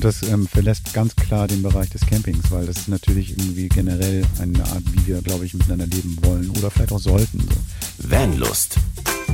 [0.00, 3.68] Und das ähm, verlässt ganz klar den Bereich des Campings, weil das ist natürlich irgendwie
[3.68, 7.38] generell eine Art, wie wir, glaube ich, miteinander leben wollen oder vielleicht auch sollten.
[7.98, 8.10] So.
[8.10, 8.78] Vanlust.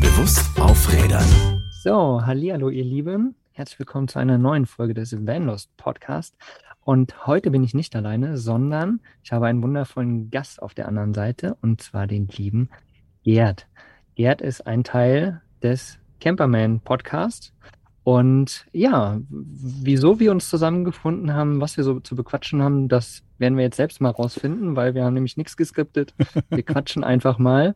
[0.01, 1.25] Bewusst aufrädern.
[1.85, 3.37] So, hallo ihr Lieben.
[3.53, 6.35] Herzlich willkommen zu einer neuen Folge des Vanlust Podcast.
[6.81, 11.15] Und heute bin ich nicht alleine, sondern ich habe einen wundervollen Gast auf der anderen
[11.15, 12.71] Seite und zwar den lieben
[13.23, 13.69] Gerd.
[14.17, 17.53] Gerd ist ein Teil des Camperman Podcast.
[18.07, 23.57] Und ja, wieso wir uns zusammengefunden haben, was wir so zu bequatschen haben, das werden
[23.59, 26.15] wir jetzt selbst mal rausfinden, weil wir haben nämlich nichts geskriptet.
[26.49, 27.75] Wir quatschen einfach mal.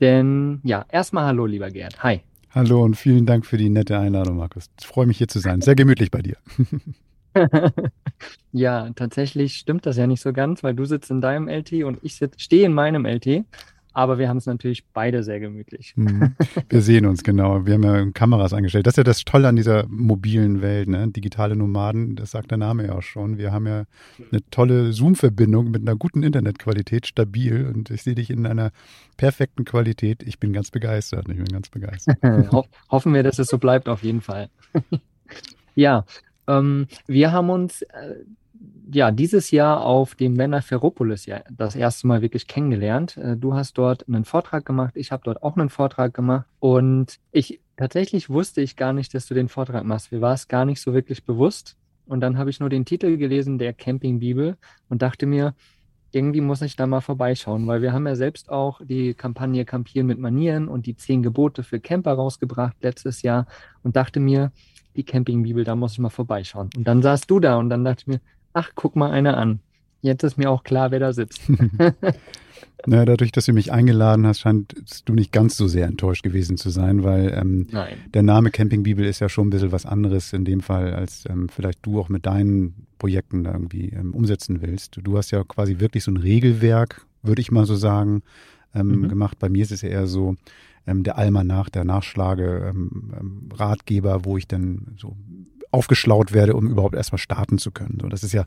[0.00, 2.02] Denn ja, erstmal hallo, lieber Gerd.
[2.02, 2.22] Hi.
[2.48, 4.70] Hallo und vielen Dank für die nette Einladung, Markus.
[4.80, 5.60] Ich freue mich hier zu sein.
[5.60, 6.38] Sehr gemütlich bei dir.
[8.52, 11.98] ja, tatsächlich stimmt das ja nicht so ganz, weil du sitzt in deinem LT und
[12.00, 13.44] ich stehe in meinem LT.
[13.92, 15.94] Aber wir haben es natürlich beide sehr gemütlich.
[15.96, 16.34] Mhm.
[16.68, 17.66] Wir sehen uns, genau.
[17.66, 18.86] Wir haben ja Kameras eingestellt.
[18.86, 21.08] Das ist ja das Tolle an dieser mobilen Welt, ne?
[21.08, 23.38] Digitale Nomaden, das sagt der Name ja auch schon.
[23.38, 23.84] Wir haben ja
[24.30, 27.66] eine tolle Zoom-Verbindung mit einer guten Internetqualität, stabil.
[27.66, 28.70] Und ich sehe dich in einer
[29.16, 30.22] perfekten Qualität.
[30.22, 31.28] Ich bin ganz begeistert.
[31.28, 32.18] Ich bin ganz begeistert.
[32.52, 34.48] Ho hoffen wir, dass es so bleibt, auf jeden Fall.
[35.74, 36.04] ja,
[36.46, 38.14] ähm, wir haben uns äh,
[38.90, 43.16] ja dieses Jahr auf dem Männer Ferropolis ja das erste Mal wirklich kennengelernt.
[43.16, 47.18] Äh, du hast dort einen Vortrag gemacht, ich habe dort auch einen Vortrag gemacht und
[47.32, 50.12] ich tatsächlich wusste ich gar nicht, dass du den Vortrag machst.
[50.12, 51.76] Mir war es gar nicht so wirklich bewusst.
[52.06, 54.56] Und dann habe ich nur den Titel gelesen, der Campingbibel,
[54.88, 55.54] und dachte mir,
[56.10, 60.06] irgendwie muss ich da mal vorbeischauen, weil wir haben ja selbst auch die Kampagne Campieren
[60.06, 63.46] mit Manieren und die zehn Gebote für Camper rausgebracht letztes Jahr
[63.82, 64.52] und dachte mir,
[64.96, 66.70] die Campingbibel, da muss ich mal vorbeischauen.
[66.76, 68.20] Und dann saßt du da und dann dachte ich mir,
[68.52, 69.60] ach, guck mal einer an.
[70.00, 71.42] Jetzt ist mir auch klar, wer da sitzt.
[72.86, 74.74] naja, dadurch, dass du mich eingeladen hast, scheint
[75.04, 77.66] du nicht ganz so sehr enttäuscht gewesen zu sein, weil ähm,
[78.14, 81.48] der Name Campingbibel ist ja schon ein bisschen was anderes in dem Fall, als ähm,
[81.48, 85.00] vielleicht du auch mit deinen Projekten da irgendwie ähm, umsetzen willst.
[85.02, 88.22] Du hast ja quasi wirklich so ein Regelwerk, würde ich mal so sagen,
[88.74, 89.08] ähm, mhm.
[89.08, 89.38] gemacht.
[89.38, 90.36] Bei mir ist es ja eher so,
[90.86, 95.16] ähm, der Almanach, der Nachschlage, ähm, Ratgeber, wo ich dann so
[95.70, 97.98] aufgeschlaut werde, um überhaupt erstmal starten zu können.
[98.00, 98.44] So, das ist ja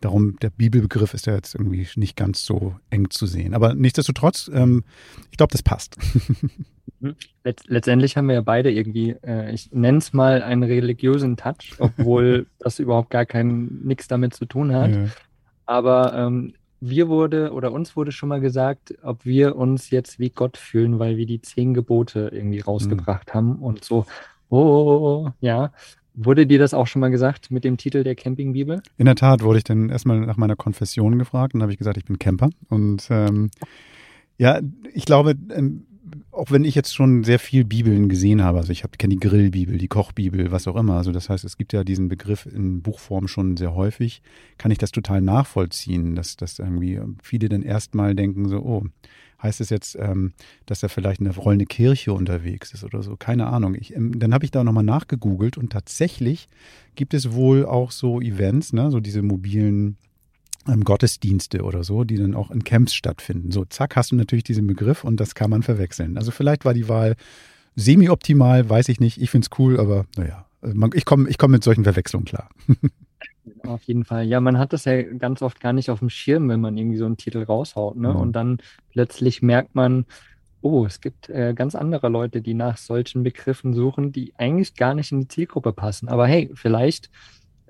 [0.00, 3.54] darum, der Bibelbegriff ist ja jetzt irgendwie nicht ganz so eng zu sehen.
[3.54, 4.84] Aber nichtsdestotrotz, ähm,
[5.30, 5.96] ich glaube, das passt.
[7.00, 7.16] Mhm.
[7.44, 11.74] Letz letztendlich haben wir ja beide irgendwie, äh, ich nenne es mal einen religiösen Touch,
[11.78, 14.94] obwohl das überhaupt gar kein nichts damit zu tun hat.
[14.94, 15.06] Ja.
[15.66, 20.30] Aber ähm, wir wurde oder uns wurde schon mal gesagt, ob wir uns jetzt wie
[20.30, 23.34] Gott fühlen, weil wir die zehn Gebote irgendwie rausgebracht mhm.
[23.34, 24.06] haben und so,
[24.48, 25.72] oh, ja.
[26.14, 28.82] Wurde dir das auch schon mal gesagt mit dem Titel der Campingbibel?
[28.98, 31.96] In der Tat wurde ich dann erstmal nach meiner Konfession gefragt und habe ich gesagt,
[31.96, 32.50] ich bin Camper.
[32.68, 33.50] Und ähm,
[34.36, 34.60] ja,
[34.92, 35.86] ich glaube, ähm,
[36.30, 39.78] auch wenn ich jetzt schon sehr viel Bibeln gesehen habe, also ich kenne die Grillbibel,
[39.78, 43.28] die Kochbibel, was auch immer, also das heißt, es gibt ja diesen Begriff in Buchform
[43.28, 44.22] schon sehr häufig,
[44.58, 48.84] kann ich das total nachvollziehen, dass, dass irgendwie viele dann erstmal denken so, oh,
[49.42, 50.32] heißt es jetzt, ähm,
[50.66, 53.74] dass da vielleicht eine rollende Kirche unterwegs ist oder so, keine Ahnung.
[53.74, 56.48] Ich, ähm, dann habe ich da nochmal nachgegoogelt und tatsächlich
[56.94, 59.96] gibt es wohl auch so Events, ne, so diese mobilen
[60.64, 63.50] Gottesdienste oder so, die dann auch in Camps stattfinden.
[63.50, 66.16] So, zack, hast du natürlich diesen Begriff und das kann man verwechseln.
[66.16, 67.16] Also vielleicht war die Wahl
[67.76, 69.20] semi-optimal, weiß ich nicht.
[69.20, 72.48] Ich finde es cool, aber naja, äh, ich komme ich komm mit solchen Verwechslungen klar.
[73.66, 74.24] Auf jeden Fall.
[74.24, 76.96] Ja, man hat das ja ganz oft gar nicht auf dem Schirm, wenn man irgendwie
[76.96, 77.96] so einen Titel raushaut.
[77.96, 78.10] Ne?
[78.10, 78.16] Mhm.
[78.16, 78.58] Und dann
[78.90, 80.06] plötzlich merkt man,
[80.60, 84.94] oh, es gibt äh, ganz andere Leute, die nach solchen Begriffen suchen, die eigentlich gar
[84.94, 86.08] nicht in die Zielgruppe passen.
[86.08, 87.10] Aber hey, vielleicht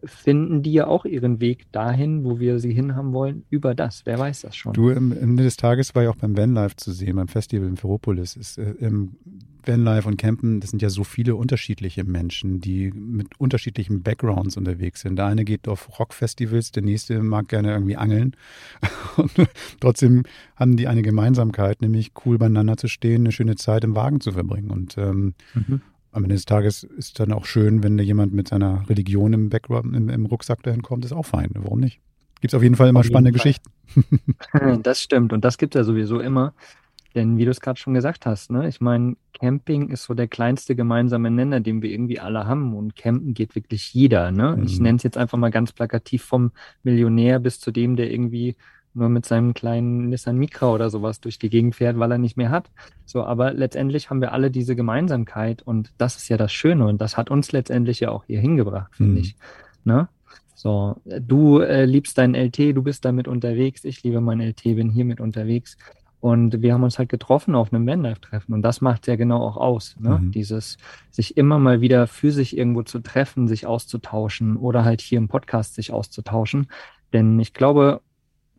[0.05, 4.03] finden die ja auch ihren Weg dahin, wo wir sie hinhaben wollen, über das.
[4.05, 4.73] Wer weiß das schon?
[4.73, 7.77] Du, am Ende des Tages war ja auch beim Vanlife zu sehen, beim Festival in
[7.77, 8.37] Ferropolis.
[8.37, 9.17] Ist, äh, im
[9.65, 15.03] Vanlife und Campen, das sind ja so viele unterschiedliche Menschen, die mit unterschiedlichen Backgrounds unterwegs
[15.03, 15.17] sind.
[15.17, 18.37] Der eine geht auf Rockfestivals, der nächste mag gerne irgendwie angeln.
[19.17, 19.31] Und
[19.81, 20.25] trotzdem
[20.57, 24.33] haben die eine Gemeinsamkeit, nämlich cool beieinander zu stehen, eine schöne Zeit im Wagen zu
[24.33, 24.71] verbringen.
[24.71, 25.81] Und ähm, mhm
[26.13, 29.49] am Ende des Tages ist dann auch schön, wenn da jemand mit seiner Religion im
[29.49, 31.51] Background, im, im Rucksack dahin kommt, ist auch fein.
[31.55, 32.01] Warum nicht?
[32.41, 33.71] Gibt es auf jeden Fall immer auf spannende Geschichten.
[34.83, 36.55] das stimmt und das gibt es ja sowieso immer.
[37.15, 40.29] Denn wie du es gerade schon gesagt hast, ne, ich meine, Camping ist so der
[40.29, 42.75] kleinste gemeinsame Nenner, den wir irgendwie alle haben.
[42.75, 44.31] Und campen geht wirklich jeder.
[44.31, 44.57] Ne?
[44.57, 44.65] Mhm.
[44.65, 46.53] Ich nenne es jetzt einfach mal ganz plakativ vom
[46.83, 48.57] Millionär bis zu dem, der irgendwie
[48.95, 52.37] nur mit seinem kleinen Nissan Micra oder sowas durch die Gegend fährt, weil er nicht
[52.37, 52.71] mehr hat.
[53.07, 57.01] So, aber letztendlich haben wir alle diese Gemeinsamkeit und das ist ja das Schöne und
[57.01, 59.19] das hat uns letztendlich ja auch hier hingebracht, finde mhm.
[59.19, 59.37] ich.
[59.85, 60.09] Ne?
[60.55, 64.91] So, du äh, liebst dein LT, du bist damit unterwegs, ich liebe mein LT, bin
[64.91, 65.77] hier mit unterwegs
[66.21, 68.55] Und wir haben uns halt getroffen auf einem Vanlife-Treffen.
[68.55, 69.97] Und das macht ja genau auch aus.
[69.99, 70.21] Ne?
[70.21, 70.31] Mhm.
[70.31, 70.77] Dieses,
[71.11, 75.75] sich immer mal wieder physisch irgendwo zu treffen, sich auszutauschen oder halt hier im Podcast
[75.75, 76.69] sich auszutauschen.
[77.13, 78.03] Denn ich glaube,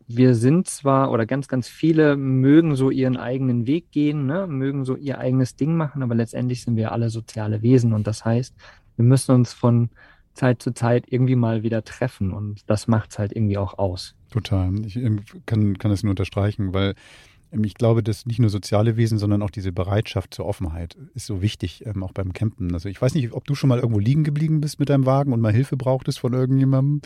[0.07, 4.47] wir sind zwar oder ganz, ganz viele mögen so ihren eigenen Weg gehen, ne?
[4.47, 7.93] mögen so ihr eigenes Ding machen, aber letztendlich sind wir alle soziale Wesen.
[7.93, 8.53] Und das heißt,
[8.95, 9.89] wir müssen uns von
[10.33, 12.31] Zeit zu Zeit irgendwie mal wieder treffen.
[12.31, 14.15] Und das macht es halt irgendwie auch aus.
[14.31, 14.73] Total.
[14.85, 14.99] Ich
[15.45, 16.95] kann, kann das nur unterstreichen, weil ähm,
[17.61, 21.41] ich glaube, dass nicht nur soziale Wesen, sondern auch diese Bereitschaft zur Offenheit ist so
[21.41, 22.73] wichtig, ähm, auch beim Campen.
[22.73, 25.33] Also ich weiß nicht, ob du schon mal irgendwo liegen geblieben bist mit deinem Wagen
[25.33, 27.01] und mal Hilfe brauchtest von irgendjemandem.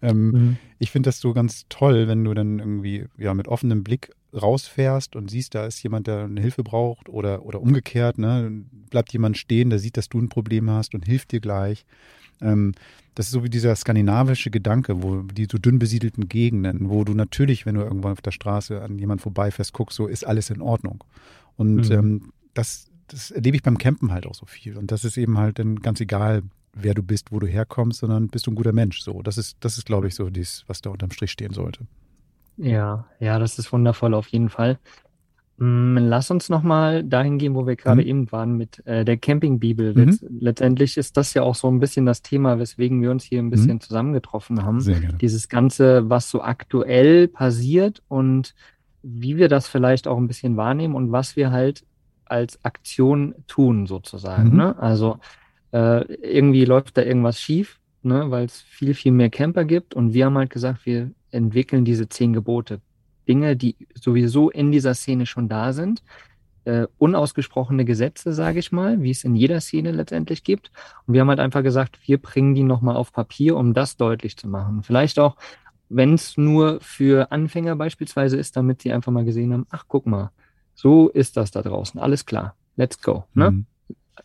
[0.00, 0.56] Ähm, mhm.
[0.78, 5.16] Ich finde das so ganz toll, wenn du dann irgendwie ja mit offenem Blick rausfährst
[5.16, 8.64] und siehst, da ist jemand, der eine Hilfe braucht oder, oder umgekehrt, ne?
[8.90, 11.84] bleibt jemand stehen, der sieht, dass du ein Problem hast und hilft dir gleich.
[12.40, 12.72] Ähm,
[13.14, 17.14] das ist so wie dieser skandinavische Gedanke, wo die so dünn besiedelten Gegenden, wo du
[17.14, 20.60] natürlich, wenn du irgendwann auf der Straße an jemand vorbeifährst, guckst, so ist alles in
[20.60, 21.02] Ordnung.
[21.56, 21.92] Und mhm.
[21.92, 24.76] ähm, das, das erlebe ich beim Campen halt auch so viel.
[24.76, 26.42] Und das ist eben halt dann ganz egal,
[26.74, 29.00] wer du bist, wo du herkommst, sondern bist du ein guter Mensch.
[29.00, 31.86] So, das ist, das ist, glaube ich, so dies, was da unterm Strich stehen sollte.
[32.56, 34.78] Ja, ja, das ist wundervoll auf jeden Fall.
[35.58, 38.08] Mm, lass uns nochmal dahin gehen, wo wir gerade mhm.
[38.08, 39.92] eben waren mit äh, der Campingbibel.
[39.92, 40.04] Mhm.
[40.04, 43.40] Letz letztendlich ist das ja auch so ein bisschen das Thema, weswegen wir uns hier
[43.40, 43.80] ein bisschen mhm.
[43.80, 44.80] zusammengetroffen haben.
[44.80, 45.18] Sehr gerne.
[45.18, 48.54] Dieses Ganze, was so aktuell passiert und
[49.02, 51.84] wie wir das vielleicht auch ein bisschen wahrnehmen und was wir halt
[52.24, 54.50] als Aktion tun, sozusagen.
[54.50, 54.56] Mhm.
[54.56, 54.78] Ne?
[54.78, 55.18] Also
[55.72, 58.30] äh, irgendwie läuft da irgendwas schief, ne?
[58.30, 59.94] weil es viel, viel mehr Camper gibt.
[59.94, 62.80] Und wir haben halt gesagt, wir entwickeln diese zehn Gebote.
[63.28, 66.02] Dinge, die sowieso in dieser Szene schon da sind.
[66.64, 70.70] Äh, unausgesprochene Gesetze, sage ich mal, wie es in jeder Szene letztendlich gibt.
[71.06, 74.36] Und wir haben halt einfach gesagt, wir bringen die nochmal auf Papier, um das deutlich
[74.36, 74.82] zu machen.
[74.82, 75.36] Vielleicht auch,
[75.88, 80.06] wenn es nur für Anfänger beispielsweise ist, damit sie einfach mal gesehen haben, ach guck
[80.06, 80.30] mal,
[80.74, 83.24] so ist das da draußen, alles klar, let's go.
[83.34, 83.50] Ne?
[83.50, 83.66] Mhm.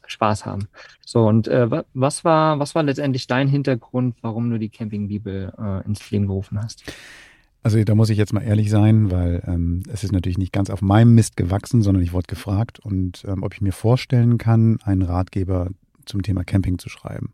[0.06, 0.68] Spaß haben.
[1.06, 5.86] So, und äh, was war, was war letztendlich dein Hintergrund, warum du die Campingbibel äh,
[5.86, 6.84] ins Leben gerufen hast?
[7.64, 10.70] Also da muss ich jetzt mal ehrlich sein, weil ähm, es ist natürlich nicht ganz
[10.70, 14.80] auf meinem Mist gewachsen, sondern ich wurde gefragt und ähm, ob ich mir vorstellen kann,
[14.84, 15.70] einen Ratgeber
[16.06, 17.32] zum Thema Camping zu schreiben.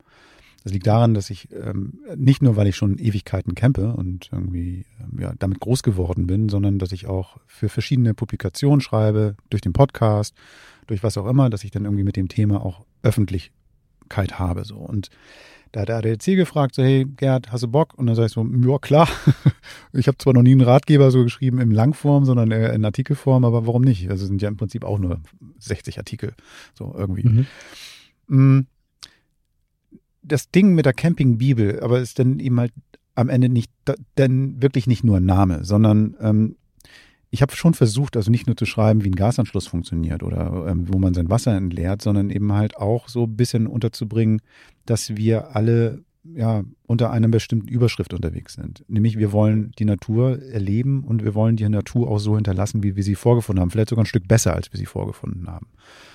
[0.64, 4.86] Das liegt daran, dass ich ähm, nicht nur, weil ich schon Ewigkeiten campe und irgendwie
[5.00, 9.62] ähm, ja, damit groß geworden bin, sondern dass ich auch für verschiedene Publikationen schreibe, durch
[9.62, 10.36] den Podcast,
[10.86, 12.86] durch was auch immer, dass ich dann irgendwie mit dem Thema auch
[14.10, 14.66] Öffentlichkeit habe.
[14.66, 14.78] So.
[14.78, 15.10] Und
[15.72, 17.94] da hat der ADAC gefragt, so, hey Gerd, hast du Bock?
[17.96, 19.08] Und dann sag ich so, ja klar.
[19.94, 23.68] ich habe zwar noch nie einen Ratgeber so geschrieben in Langform, sondern in Artikelform, aber
[23.68, 24.10] warum nicht?
[24.10, 25.22] Also sind ja im Prinzip auch nur
[25.60, 26.34] 60 Artikel,
[26.74, 27.28] so irgendwie.
[27.28, 27.46] Mhm.
[28.28, 28.68] Mm.
[30.22, 32.74] Das Ding mit der Campingbibel, aber ist dann eben halt
[33.16, 33.72] am Ende nicht,
[34.18, 36.56] denn wirklich nicht nur ein Name, sondern ähm,
[37.32, 40.86] ich habe schon versucht, also nicht nur zu schreiben, wie ein Gasanschluss funktioniert oder ähm,
[40.88, 44.42] wo man sein Wasser entleert, sondern eben halt auch so ein bisschen unterzubringen,
[44.86, 46.04] dass wir alle
[46.36, 48.84] ja unter einer bestimmten Überschrift unterwegs sind.
[48.88, 52.96] Nämlich wir wollen die Natur erleben und wir wollen die Natur auch so hinterlassen, wie
[52.96, 53.72] wir sie vorgefunden haben.
[53.72, 55.68] Vielleicht sogar ein Stück besser, als wir sie vorgefunden haben.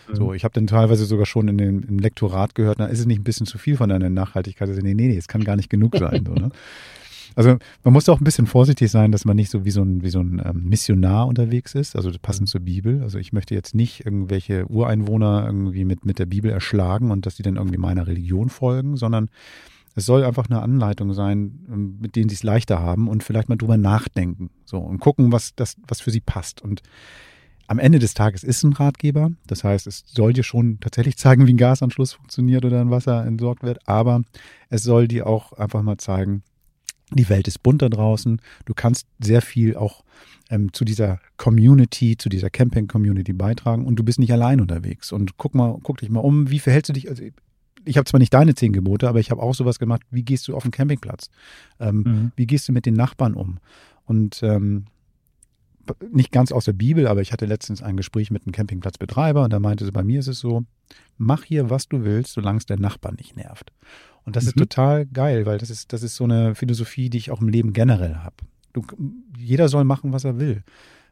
[0.08, 0.16] Mhm.
[0.16, 3.06] So, ich habe dann teilweise sogar schon in dem, im Lektorat gehört, na, ist es
[3.06, 4.68] nicht ein bisschen zu viel von deiner Nachhaltigkeit?
[4.68, 6.24] Also, nee, nee, nee, es kann gar nicht genug sein.
[6.26, 6.50] so, ne?
[7.34, 10.02] Also man muss auch ein bisschen vorsichtig sein, dass man nicht so wie so ein,
[10.02, 12.50] wie so ein ähm, Missionar unterwegs ist, also passend mhm.
[12.50, 13.02] zur Bibel.
[13.02, 17.36] Also ich möchte jetzt nicht irgendwelche Ureinwohner irgendwie mit, mit der Bibel erschlagen und dass
[17.36, 19.28] die dann irgendwie meiner Religion folgen, sondern
[19.96, 23.48] es soll einfach eine Anleitung sein, ähm, mit denen sie es leichter haben und vielleicht
[23.48, 24.50] mal drüber nachdenken.
[24.64, 26.62] So und gucken, was das, was für sie passt.
[26.62, 26.82] Und
[27.66, 29.30] am Ende des Tages ist ein Ratgeber.
[29.46, 33.24] Das heißt, es soll dir schon tatsächlich zeigen, wie ein Gasanschluss funktioniert oder ein Wasser
[33.24, 33.88] entsorgt wird.
[33.88, 34.22] Aber
[34.68, 36.42] es soll dir auch einfach mal zeigen,
[37.10, 38.40] die Welt ist bunt da draußen.
[38.64, 40.04] Du kannst sehr viel auch
[40.50, 45.12] ähm, zu dieser Community, zu dieser Camping-Community beitragen und du bist nicht allein unterwegs.
[45.12, 47.08] Und guck mal, guck dich mal um, wie verhältst du dich?
[47.08, 47.24] Also
[47.84, 50.02] ich habe zwar nicht deine zehn Gebote, aber ich habe auch sowas gemacht.
[50.10, 51.30] Wie gehst du auf den Campingplatz?
[51.78, 52.32] Ähm, mhm.
[52.36, 53.58] Wie gehst du mit den Nachbarn um?
[54.06, 54.86] Und ähm,
[56.10, 59.52] nicht ganz aus der Bibel, aber ich hatte letztens ein Gespräch mit einem Campingplatzbetreiber und
[59.52, 60.64] da meinte sie, bei mir ist es so,
[61.18, 63.72] mach hier, was du willst, solange es der Nachbar nicht nervt.
[64.24, 64.48] Und das mhm.
[64.48, 67.48] ist total geil, weil das ist, das ist so eine Philosophie, die ich auch im
[67.48, 68.36] Leben generell habe.
[69.38, 70.62] jeder soll machen, was er will.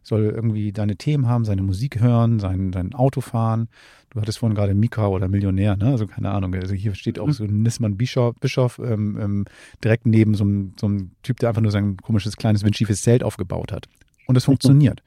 [0.05, 3.69] Soll irgendwie deine Themen haben, seine Musik hören, sein, sein Auto fahren.
[4.11, 5.87] Du hattest vorhin gerade Mika oder Millionär, ne?
[5.87, 6.55] Also keine Ahnung.
[6.55, 7.33] Also hier steht auch mhm.
[7.33, 9.45] so ein Nissmann Bischof, Bischof ähm, ähm,
[9.85, 13.23] direkt neben so einem, so einem Typ, der einfach nur sein komisches, kleines, windschiefes Zelt
[13.23, 13.87] aufgebaut hat.
[14.27, 15.03] Und es funktioniert.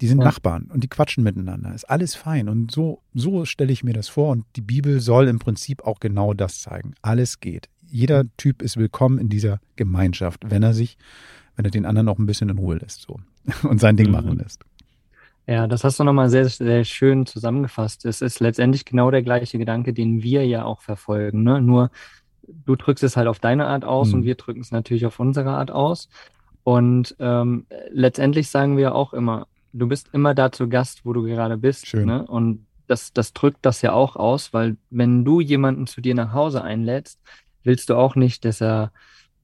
[0.00, 0.24] Die sind ja.
[0.24, 1.74] Nachbarn und die quatschen miteinander.
[1.74, 2.48] Ist alles fein.
[2.48, 4.30] Und so, so stelle ich mir das vor.
[4.30, 6.94] Und die Bibel soll im Prinzip auch genau das zeigen.
[7.00, 7.68] Alles geht.
[7.88, 10.98] Jeder Typ ist willkommen in dieser Gemeinschaft, wenn er sich,
[11.54, 13.20] wenn er den anderen auch ein bisschen in Ruhe lässt, so.
[13.68, 14.12] Und sein Ding mhm.
[14.12, 14.64] machen lässt.
[15.46, 18.04] Ja, das hast du nochmal sehr, sehr schön zusammengefasst.
[18.04, 21.44] Es ist letztendlich genau der gleiche Gedanke, den wir ja auch verfolgen.
[21.44, 21.62] Ne?
[21.62, 21.90] Nur
[22.48, 24.14] du drückst es halt auf deine Art aus Hm.
[24.14, 26.08] und wir drücken es natürlich auf unsere Art aus.
[26.66, 31.22] Und ähm, letztendlich sagen wir auch immer, du bist immer da zu Gast, wo du
[31.22, 31.86] gerade bist.
[31.86, 32.06] Schön.
[32.06, 32.26] Ne?
[32.26, 36.32] Und das, das drückt das ja auch aus, weil wenn du jemanden zu dir nach
[36.32, 37.20] Hause einlädst,
[37.62, 38.90] willst du auch nicht, dass er,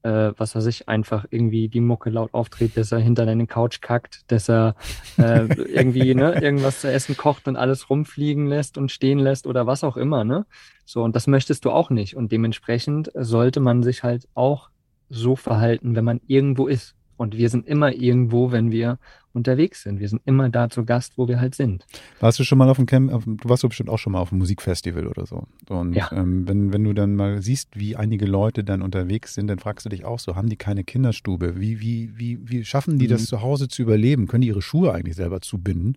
[0.01, 3.79] äh, was weiß ich, einfach irgendwie die Mucke laut auftritt, dass er hinter deine Couch
[3.79, 4.75] kackt, dass er
[5.17, 9.65] äh, irgendwie ne, irgendwas zu essen kocht und alles rumfliegen lässt und stehen lässt oder
[9.65, 10.45] was auch immer, ne?
[10.83, 12.17] So, und das möchtest du auch nicht.
[12.17, 14.71] Und dementsprechend sollte man sich halt auch
[15.09, 16.95] so verhalten, wenn man irgendwo ist.
[17.17, 18.97] Und wir sind immer irgendwo, wenn wir
[19.33, 19.99] unterwegs sind.
[19.99, 21.85] Wir sind immer da zu Gast, wo wir halt sind.
[22.19, 24.19] Warst du schon mal auf dem Camp, auf, du warst doch bestimmt auch schon mal
[24.19, 25.47] auf einem Musikfestival oder so.
[25.69, 26.11] Und Ja.
[26.11, 29.85] ähm, wenn, wenn du dann mal siehst, wie einige Leute dann unterwegs sind, dann fragst
[29.85, 31.59] du dich auch so, haben die keine Kinderstube?
[31.59, 33.25] Wie, wie, wie, wie schaffen die das Mhm.
[33.25, 34.27] zu Hause zu überleben?
[34.27, 35.95] Können die ihre Schuhe eigentlich selber zubinden?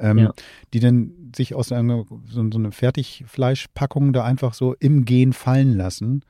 [0.00, 0.32] Ähm, Ja.
[0.72, 5.76] Die dann sich aus einer, so, so eine Fertigfleischpackung da einfach so im Gehen fallen
[5.76, 6.22] lassen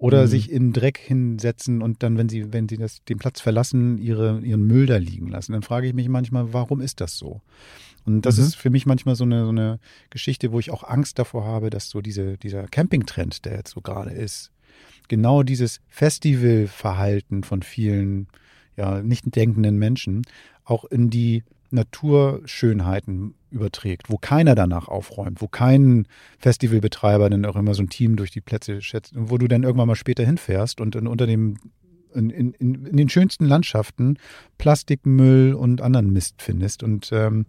[0.00, 0.28] oder Mhm.
[0.28, 4.40] sich in Dreck hinsetzen und dann, wenn sie, wenn sie das, den Platz verlassen, ihre,
[4.40, 5.52] ihren Müll da liegen lassen.
[5.52, 7.42] Dann frage ich mich manchmal, warum ist das so?
[8.06, 8.44] Und das Mhm.
[8.44, 9.78] ist für mich manchmal so eine, so eine
[10.08, 13.82] Geschichte, wo ich auch Angst davor habe, dass so diese, dieser Campingtrend, der jetzt so
[13.82, 14.52] gerade ist,
[15.08, 18.28] genau dieses Festivalverhalten von vielen
[18.78, 20.22] ja, nicht denkenden Menschen
[20.64, 26.06] auch in die Naturschönheiten überträgt, wo keiner danach aufräumt, wo kein
[26.38, 29.88] Festivalbetreiber dann auch immer so ein Team durch die Plätze schätzt, wo du dann irgendwann
[29.88, 31.56] mal später hinfährst und dann unter dem
[32.14, 34.18] in, in, in in den schönsten Landschaften
[34.58, 36.82] Plastikmüll und anderen Mist findest.
[36.82, 37.46] Und ähm,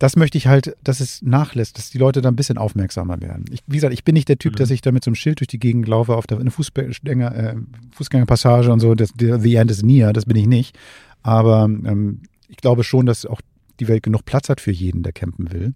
[0.00, 3.44] das möchte ich halt, dass es nachlässt, dass die Leute da ein bisschen aufmerksamer werden.
[3.52, 4.56] Ich, wie gesagt, ich bin nicht der Typ, Mhm.
[4.56, 7.56] dass ich da mit so einem Schild durch die Gegend laufe auf der Fußgänger, äh,
[7.92, 10.76] Fußgängerpassage und so, das, der, the end is near, das bin ich nicht.
[11.22, 13.40] Aber ähm, ich glaube schon, dass auch
[13.78, 15.74] die Welt genug Platz hat für jeden, der campen will.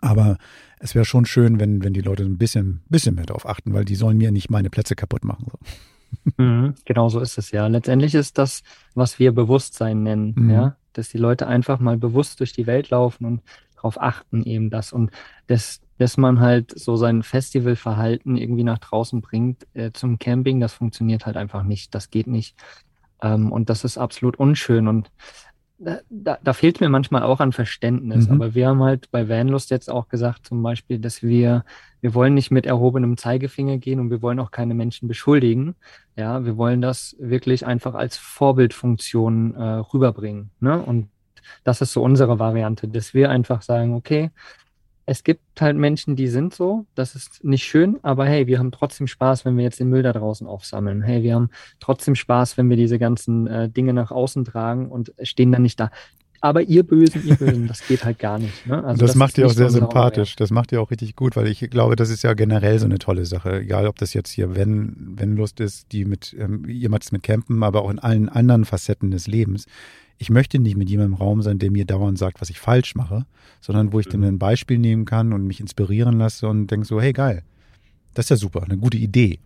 [0.00, 0.38] Aber
[0.78, 3.84] es wäre schon schön, wenn, wenn die Leute ein bisschen, bisschen mehr darauf achten, weil
[3.84, 5.46] die sollen mir nicht meine Plätze kaputt machen.
[5.50, 6.42] So.
[6.42, 7.66] Mhm, genau so ist es ja.
[7.66, 8.62] Letztendlich ist das,
[8.94, 10.50] was wir Bewusstsein nennen, Mhm.
[10.50, 13.42] ja, dass die Leute einfach mal bewusst durch die Welt laufen und
[13.74, 15.10] darauf achten eben das und
[15.48, 20.72] dass, dass man halt so sein Festivalverhalten irgendwie nach draußen bringt äh, zum Camping, das
[20.74, 22.56] funktioniert halt einfach nicht, das geht nicht
[23.22, 25.10] ähm, und das ist absolut unschön und
[25.78, 28.34] da, da, da fehlt mir manchmal auch an Verständnis, Mhm.
[28.34, 31.64] aber wir haben halt bei Vanlust jetzt auch gesagt zum Beispiel, dass wir
[32.00, 35.74] wir wollen nicht mit erhobenem Zeigefinger gehen und wir wollen auch keine Menschen beschuldigen.
[36.16, 40.50] Ja, wir wollen das wirklich einfach als Vorbildfunktion äh, rüberbringen.
[40.60, 40.80] Ne?
[40.80, 41.08] Und
[41.64, 44.30] das ist so unsere Variante, dass wir einfach sagen, okay,
[45.10, 48.72] es gibt halt Menschen, die sind so, das ist nicht schön, aber hey, wir haben
[48.72, 51.00] trotzdem Spaß, wenn wir jetzt den Müll da draußen aufsammeln.
[51.00, 51.48] Hey, wir haben
[51.80, 55.80] trotzdem Spaß, wenn wir diese ganzen äh, Dinge nach außen tragen und stehen dann nicht
[55.80, 55.90] da.
[56.42, 58.66] Aber ihr Bösen, ihr Bösen, das geht halt gar nicht.
[58.66, 58.84] Ne?
[58.84, 60.36] Also das, macht ist ihr auch sehr sympathisch.
[60.36, 62.98] Das macht ihr auch richtig gut, weil ich glaube, das ist ja generell so eine
[62.98, 63.60] tolle Sache.
[63.60, 67.62] Egal, ob das jetzt hier wenn, wenn Lust ist, die mit, ähm, jemals mit Campen,
[67.62, 69.64] aber auch in allen anderen Facetten des Lebens.
[70.18, 72.94] Ich möchte nicht mit jemandem im Raum sein, der mir dauernd sagt, was ich falsch
[72.96, 73.24] mache,
[73.60, 74.26] sondern wo ich dann Mhm.
[74.26, 77.42] ein Beispiel nehmen kann und mich inspirieren lasse und denke so, hey geil,
[78.14, 79.38] das ist ja super, eine gute Idee.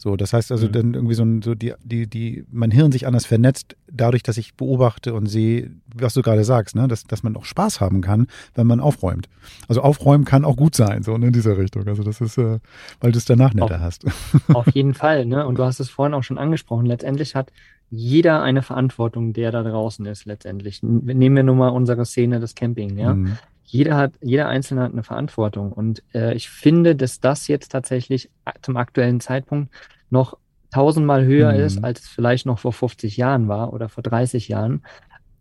[0.00, 0.72] So, das heißt also Mhm.
[0.72, 4.36] dann irgendwie so, ein, so die, die, die, mein Hirn sich anders vernetzt, dadurch, dass
[4.36, 8.00] ich beobachte und sehe, was du gerade sagst, ne, dass, dass man auch Spaß haben
[8.00, 9.28] kann, wenn man aufräumt.
[9.66, 11.88] Also aufräumen kann auch gut sein, so in dieser Richtung.
[11.88, 12.60] Also das ist, äh,
[13.00, 14.04] weil du es danach netter Auf- hast.
[14.54, 15.44] Auf jeden Fall, ne?
[15.46, 16.86] Und du hast es vorhin auch schon angesprochen.
[16.86, 17.50] Letztendlich hat
[17.90, 20.82] jeder eine Verantwortung, der da draußen ist, letztendlich.
[20.82, 23.14] Nehmen wir nur mal unsere Szene des Camping, ja?
[23.14, 23.38] Mhm.
[23.64, 25.72] Jeder hat, jeder Einzelne hat eine Verantwortung.
[25.72, 28.30] Und äh, ich finde, dass das jetzt tatsächlich
[28.62, 29.74] zum aktuellen Zeitpunkt
[30.10, 30.38] noch
[30.70, 31.60] tausendmal höher Mhm.
[31.60, 34.82] ist, als es vielleicht noch vor 50 Jahren war oder vor 30 Jahren,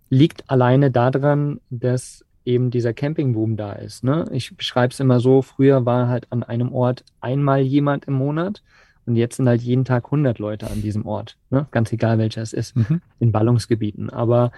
[0.10, 4.06] liegt alleine daran, dass eben dieser Campingboom da ist.
[4.06, 4.26] Ne?
[4.32, 8.64] Ich beschreibe es immer so, früher war halt an einem Ort einmal jemand im Monat
[9.08, 11.38] und jetzt sind halt jeden Tag 100 Leute an diesem Ort.
[11.50, 11.68] Ne?
[11.72, 13.02] Ganz egal, welcher es ist Mhm.
[13.20, 14.10] in Ballungsgebieten.
[14.10, 14.52] Aber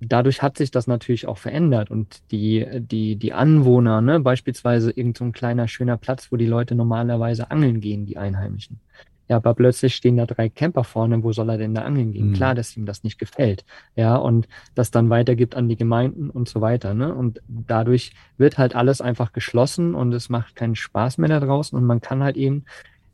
[0.00, 5.18] dadurch hat sich das natürlich auch verändert und die, die, die Anwohner, ne, beispielsweise irgend
[5.18, 8.80] so ein kleiner schöner Platz, wo die Leute normalerweise angeln gehen, die Einheimischen.
[9.28, 12.30] Ja, aber plötzlich stehen da drei Camper vorne, wo soll er denn da angeln gehen?
[12.30, 12.32] Mhm.
[12.34, 13.64] Klar, dass ihm das nicht gefällt.
[13.94, 17.14] Ja, und das dann weitergibt an die Gemeinden und so weiter, ne?
[17.14, 21.78] Und dadurch wird halt alles einfach geschlossen und es macht keinen Spaß mehr da draußen
[21.78, 22.64] und man kann halt eben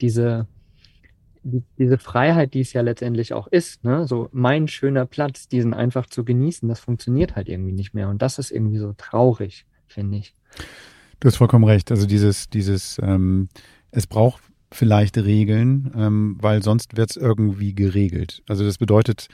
[0.00, 0.57] diese, die,
[1.42, 6.06] diese Freiheit, die es ja letztendlich auch ist, ne, so mein schöner Platz, diesen einfach
[6.06, 8.08] zu genießen, das funktioniert halt irgendwie nicht mehr.
[8.08, 10.34] Und das ist irgendwie so traurig, finde ich.
[11.20, 11.90] Du hast vollkommen recht.
[11.90, 13.48] Also dieses, dieses, ähm,
[13.90, 18.42] es braucht vielleicht regeln, ähm, weil sonst wird es irgendwie geregelt.
[18.48, 19.28] Also das bedeutet,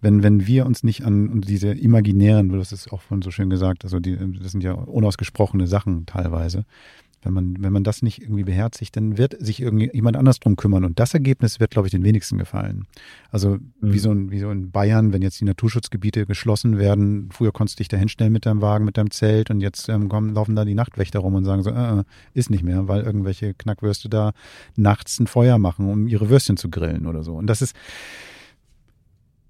[0.00, 3.50] wenn, wenn wir uns nicht an diese imaginären, du hast es auch vorhin so schön
[3.50, 6.64] gesagt, also die, das sind ja unausgesprochene Sachen teilweise,
[7.22, 10.84] wenn man, wenn man das nicht irgendwie beherzigt, dann wird sich irgendjemand anders drum kümmern.
[10.84, 12.86] Und das Ergebnis wird, glaube ich, den wenigsten gefallen.
[13.30, 13.60] Also mhm.
[13.80, 17.78] wie, so ein, wie so in Bayern, wenn jetzt die Naturschutzgebiete geschlossen werden, früher konntest
[17.78, 20.56] du dich da hinstellen mit deinem Wagen, mit deinem Zelt und jetzt ähm, kommen, laufen
[20.56, 24.08] da die Nachtwächter rum und sagen so, äh, äh, ist nicht mehr, weil irgendwelche Knackwürste
[24.08, 24.32] da
[24.76, 27.34] nachts ein Feuer machen, um ihre Würstchen zu grillen oder so.
[27.34, 27.74] Und das ist,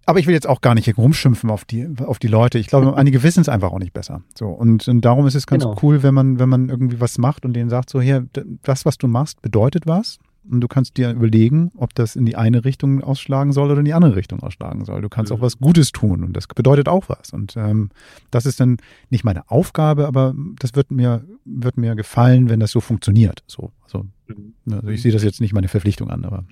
[0.08, 2.58] aber ich will jetzt auch gar nicht rumschimpfen auf die, auf die Leute.
[2.58, 4.22] Ich glaube, einige wissen es einfach auch nicht besser.
[4.34, 4.46] So.
[4.46, 5.76] Und, und darum ist es ganz genau.
[5.82, 8.26] cool, wenn man, wenn man irgendwie was macht und denen sagt, so, hier,
[8.62, 10.18] das, was du machst, bedeutet was.
[10.50, 13.84] Und du kannst dir überlegen, ob das in die eine Richtung ausschlagen soll oder in
[13.84, 15.02] die andere Richtung ausschlagen soll.
[15.02, 15.36] Du kannst mhm.
[15.36, 17.34] auch was Gutes tun und das bedeutet auch was.
[17.34, 17.90] Und ähm,
[18.30, 18.78] das ist dann
[19.10, 23.42] nicht meine Aufgabe, aber das wird mir, wird mir gefallen, wenn das so funktioniert.
[23.46, 24.54] So, also, mhm.
[24.72, 26.44] also ich sehe das jetzt nicht meine Verpflichtung an, aber.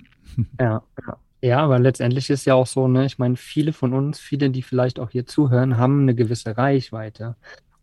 [0.59, 1.17] Ja, ja.
[1.47, 4.61] Ja, aber letztendlich ist ja auch so, ne, ich meine, viele von uns, viele, die
[4.61, 7.35] vielleicht auch hier zuhören, haben eine gewisse Reichweite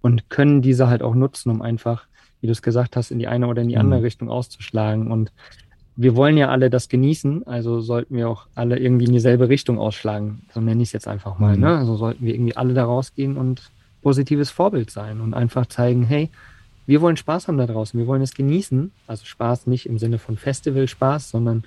[0.03, 2.05] und können diese halt auch nutzen, um einfach,
[2.43, 4.05] wie du es gesagt hast, in die eine oder in die andere mhm.
[4.05, 5.11] Richtung auszuschlagen.
[5.11, 5.33] Und
[5.97, 9.79] wir wollen ja alle das genießen, also sollten wir auch alle irgendwie in dieselbe Richtung
[9.79, 10.43] ausschlagen.
[10.53, 11.57] So nenne ich es jetzt einfach mal.
[11.57, 11.63] Mhm.
[11.63, 11.79] Ne?
[11.79, 13.71] Also sollten wir irgendwie alle da rausgehen und
[14.03, 16.29] positives Vorbild sein und einfach zeigen, hey,
[16.85, 18.93] wir wollen Spaß haben da draußen, wir wollen es genießen.
[19.07, 21.65] Also Spaß nicht im Sinne von Festival Spaß, sondern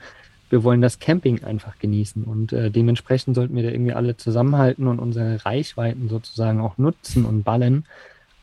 [0.49, 4.87] wir wollen das Camping einfach genießen und äh, dementsprechend sollten wir da irgendwie alle zusammenhalten
[4.87, 7.85] und unsere Reichweiten sozusagen auch nutzen und ballen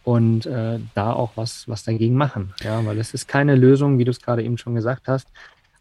[0.05, 2.53] und äh, da auch was, was dagegen machen.
[2.63, 5.29] Ja, weil es ist keine Lösung, wie du es gerade eben schon gesagt hast,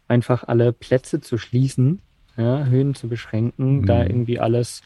[0.08, 2.00] einfach alle Plätze zu schließen,
[2.36, 3.86] ja, Höhen zu beschränken, mhm.
[3.86, 4.82] da irgendwie alles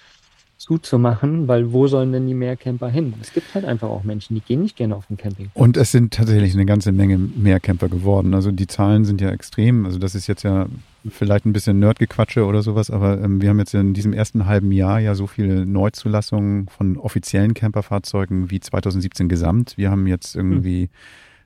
[0.58, 3.14] zuzumachen, weil wo sollen denn die Mehrcamper hin?
[3.20, 5.50] Es gibt halt einfach auch Menschen, die gehen nicht gerne auf den Camping.
[5.54, 8.34] Und es sind tatsächlich eine ganze Menge Mehrcamper geworden.
[8.34, 9.86] Also die Zahlen sind ja extrem.
[9.86, 10.66] Also das ist jetzt ja
[11.08, 14.72] vielleicht ein bisschen Nerdgequatsche oder sowas, aber ähm, wir haben jetzt in diesem ersten halben
[14.72, 19.74] Jahr ja so viele Neuzulassungen von offiziellen Camperfahrzeugen wie 2017 gesamt.
[19.76, 20.88] Wir haben jetzt irgendwie hm.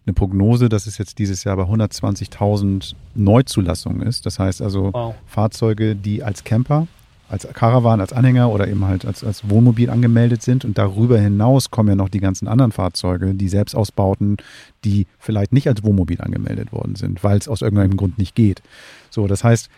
[0.06, 4.24] eine Prognose, dass es jetzt dieses Jahr bei 120.000 Neuzulassungen ist.
[4.24, 5.14] Das heißt also wow.
[5.26, 6.88] Fahrzeuge, die als Camper
[7.32, 10.64] als Caravan, als Anhänger oder eben halt als, als Wohnmobil angemeldet sind.
[10.64, 14.36] Und darüber hinaus kommen ja noch die ganzen anderen Fahrzeuge, die Selbstausbauten,
[14.84, 18.62] die vielleicht nicht als Wohnmobil angemeldet worden sind, weil es aus irgendeinem Grund nicht geht.
[19.10, 19.70] So, das heißt,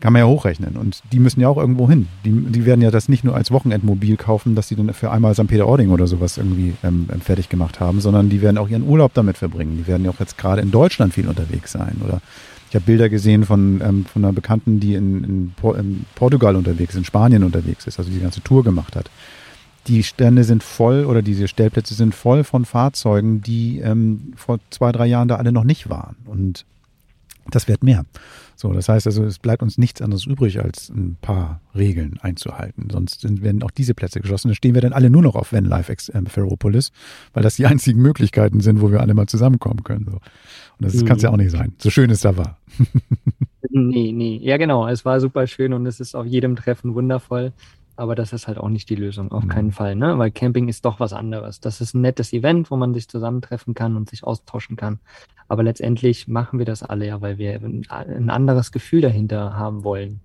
[0.00, 0.76] kann man ja hochrechnen.
[0.76, 2.08] Und die müssen ja auch irgendwo hin.
[2.24, 5.34] Die, die werden ja das nicht nur als Wochenendmobil kaufen, dass sie dann für einmal
[5.34, 5.46] St.
[5.46, 9.38] Peter-Ording oder sowas irgendwie ähm, fertig gemacht haben, sondern die werden auch ihren Urlaub damit
[9.38, 9.76] verbringen.
[9.76, 12.20] Die werden ja auch jetzt gerade in Deutschland viel unterwegs sein oder
[12.72, 16.94] ich habe Bilder gesehen von, ähm, von einer Bekannten, die in, in, in, Portugal unterwegs
[16.94, 19.10] ist, in Spanien unterwegs ist, also die ganze Tour gemacht hat.
[19.88, 24.90] Die Stände sind voll oder diese Stellplätze sind voll von Fahrzeugen, die ähm, vor zwei,
[24.90, 26.16] drei Jahren da alle noch nicht waren.
[26.24, 26.64] Und
[27.50, 28.06] das wird mehr.
[28.62, 32.90] So, das heißt also, es bleibt uns nichts anderes übrig, als ein paar Regeln einzuhalten.
[32.92, 34.46] Sonst werden auch diese Plätze geschlossen.
[34.46, 36.92] Dann stehen wir dann alle nur noch auf Vanlife ähm, Ferropolis,
[37.32, 40.04] weil das die einzigen Möglichkeiten sind, wo wir alle mal zusammenkommen können.
[40.04, 40.12] So.
[40.12, 40.22] Und
[40.78, 41.06] das mhm.
[41.06, 41.72] kann es ja auch nicht sein.
[41.78, 42.56] So schön es da war.
[43.70, 44.38] nee, nee.
[44.40, 44.86] Ja, genau.
[44.86, 47.52] Es war super schön und es ist auf jedem Treffen wundervoll.
[47.96, 49.48] Aber das ist halt auch nicht die Lösung, auf mhm.
[49.48, 50.18] keinen Fall, ne?
[50.18, 51.60] Weil Camping ist doch was anderes.
[51.60, 54.98] Das ist ein nettes Event, wo man sich zusammentreffen kann und sich austauschen kann.
[55.48, 60.20] Aber letztendlich machen wir das alle ja, weil wir ein anderes Gefühl dahinter haben wollen.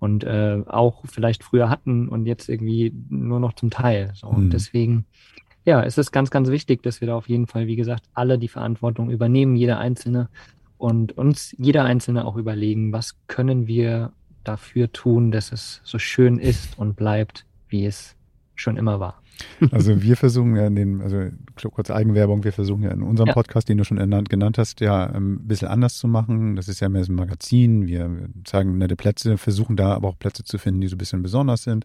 [0.00, 4.10] Und äh, auch vielleicht früher hatten und jetzt irgendwie nur noch zum Teil.
[4.14, 4.28] So.
[4.30, 4.36] Mhm.
[4.36, 5.06] Und deswegen,
[5.64, 8.38] ja, es ist ganz, ganz wichtig, dass wir da auf jeden Fall, wie gesagt, alle
[8.38, 10.28] die Verantwortung übernehmen, jeder Einzelne
[10.76, 14.12] und uns jeder Einzelne auch überlegen, was können wir
[14.44, 18.14] dafür tun, dass es so schön ist und bleibt, wie es
[18.54, 19.20] schon immer war.
[19.72, 21.28] Also wir versuchen ja in den, also
[21.70, 23.34] kurze Eigenwerbung, wir versuchen ja in unserem ja.
[23.34, 26.54] Podcast, den du schon ernannt, genannt hast, ja ähm, ein bisschen anders zu machen.
[26.54, 27.86] Das ist ja mehr so ein Magazin.
[27.86, 31.22] Wir zeigen nette Plätze, versuchen da aber auch Plätze zu finden, die so ein bisschen
[31.22, 31.84] besonders sind.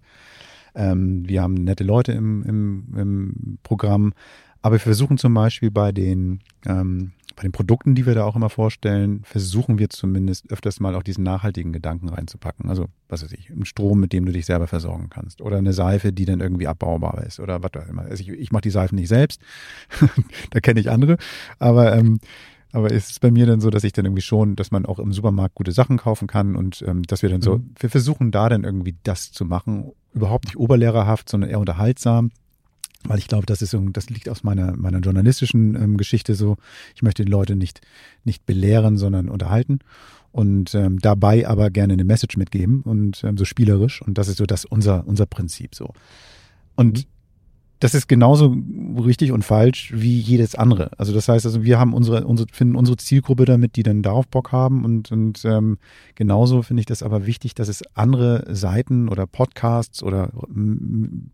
[0.76, 4.14] Ähm, wir haben nette Leute im, im, im Programm.
[4.62, 8.36] Aber wir versuchen zum Beispiel bei den ähm, bei den Produkten, die wir da auch
[8.36, 12.70] immer vorstellen, versuchen wir zumindest öfters mal auch diesen nachhaltigen Gedanken reinzupacken.
[12.70, 15.40] Also, was weiß ich, ein Strom, mit dem du dich selber versorgen kannst.
[15.40, 17.40] Oder eine Seife, die dann irgendwie abbaubar ist.
[17.40, 18.02] Oder was auch immer.
[18.02, 19.40] Also ich, ich mache die Seifen nicht selbst.
[20.50, 21.16] da kenne ich andere.
[21.60, 22.20] Aber ähm,
[22.74, 25.00] aber es ist bei mir dann so, dass ich dann irgendwie schon, dass man auch
[25.00, 27.74] im Supermarkt gute Sachen kaufen kann und ähm, dass wir dann so, mhm.
[27.80, 32.32] wir versuchen da dann irgendwie das zu machen, überhaupt nicht oberlehrerhaft, sondern eher unterhaltsam
[33.06, 36.58] weil ich glaube, das ist das liegt aus meiner meiner journalistischen ähm, Geschichte so.
[36.96, 37.82] Ich möchte die Leute nicht
[38.24, 39.80] nicht belehren, sondern unterhalten
[40.32, 44.38] und ähm, dabei aber gerne eine Message mitgeben und ähm, so spielerisch und das ist
[44.38, 45.94] so das unser unser Prinzip so.
[46.76, 47.08] Und
[47.80, 48.56] das ist genauso
[48.98, 50.92] richtig und falsch wie jedes andere.
[50.98, 54.28] Also das heißt, also wir haben unsere, unsere finden unsere Zielgruppe damit, die dann darauf
[54.28, 55.78] Bock haben und und ähm,
[56.16, 60.32] genauso finde ich das aber wichtig, dass es andere Seiten oder Podcasts oder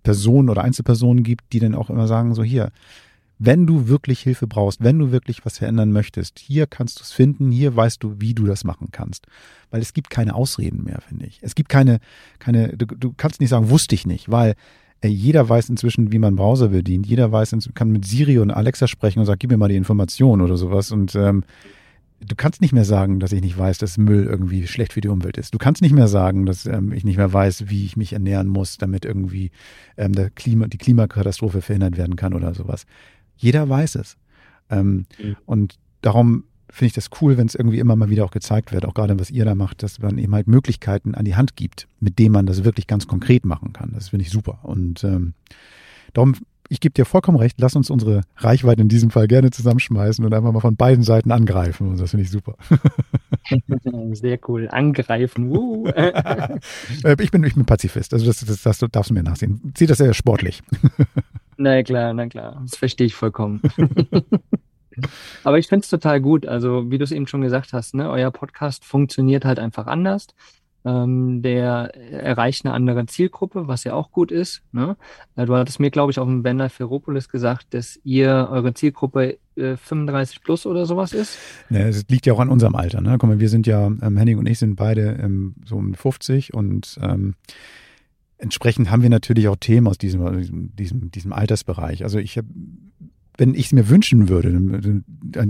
[0.03, 2.71] Personen oder Einzelpersonen gibt, die dann auch immer sagen so hier,
[3.37, 7.11] wenn du wirklich Hilfe brauchst, wenn du wirklich was verändern möchtest, hier kannst du es
[7.11, 9.27] finden, hier weißt du, wie du das machen kannst.
[9.71, 11.39] Weil es gibt keine Ausreden mehr, finde ich.
[11.41, 11.99] Es gibt keine,
[12.39, 14.55] keine, du, du kannst nicht sagen, wusste ich nicht, weil
[15.01, 17.05] äh, jeder weiß inzwischen, wie man Browser bedient.
[17.05, 20.41] Jeder weiß, kann mit Siri und Alexa sprechen und sagt, gib mir mal die Information
[20.41, 20.91] oder sowas.
[20.91, 21.43] Und ähm,
[22.19, 25.09] du kannst nicht mehr sagen, dass ich nicht weiß, dass Müll irgendwie schlecht für die
[25.09, 25.53] Umwelt ist.
[25.53, 28.47] Du kannst nicht mehr sagen, dass ähm, ich nicht mehr weiß, wie ich mich ernähren
[28.47, 29.51] muss, damit irgendwie
[29.97, 32.85] ähm, der Klima, die Klimakatastrophe verhindert werden kann oder sowas.
[33.35, 34.17] Jeder weiß es.
[34.69, 35.35] Ähm, mhm.
[35.45, 38.85] Und darum finde ich das cool, wenn es irgendwie immer mal wieder auch gezeigt wird,
[38.85, 41.87] auch gerade was ihr da macht, dass man eben halt Möglichkeiten an die Hand gibt,
[42.01, 43.91] mit denen man das wirklich ganz konkret machen kann.
[43.93, 44.59] Das finde ich super.
[44.63, 45.33] Und ähm,
[46.11, 46.35] darum,
[46.67, 50.33] ich gebe dir vollkommen recht, lass uns unsere Reichweite in diesem Fall gerne zusammenschmeißen und
[50.33, 51.87] einfach mal von beiden Seiten angreifen.
[51.87, 52.55] Und das finde ich super.
[54.11, 54.67] Sehr cool.
[54.69, 55.55] Angreifen.
[55.55, 55.87] Uh.
[57.19, 59.73] ich, bin, ich bin Pazifist, also das, das, das darfst du mir nachsehen.
[59.77, 60.61] Sieh das sehr sportlich.
[61.57, 62.59] Na klar, na klar.
[62.63, 63.61] Das verstehe ich vollkommen.
[65.43, 66.45] Aber ich finde es total gut.
[66.45, 70.27] Also, wie du es eben schon gesagt hast, ne, euer Podcast funktioniert halt einfach anders.
[70.85, 74.61] Ähm, der erreicht eine andere Zielgruppe, was ja auch gut ist.
[74.71, 74.95] Ne?
[75.35, 79.39] Äh, du hattest mir, glaube ich, auf dem Bender Ferropolis gesagt, dass ihr eure Zielgruppe
[79.55, 81.39] äh, 35 plus oder sowas ist.
[81.69, 83.01] Ne, es liegt ja auch an unserem Alter.
[83.01, 83.17] Ne?
[83.17, 86.99] Guck wir sind ja, ähm, Henning und ich sind beide ähm, so um 50 und
[87.01, 87.33] ähm,
[88.37, 92.03] entsprechend haben wir natürlich auch Themen aus diesem, diesem, diesem Altersbereich.
[92.03, 92.47] Also ich habe
[93.37, 95.03] wenn ich es mir wünschen würde, ein,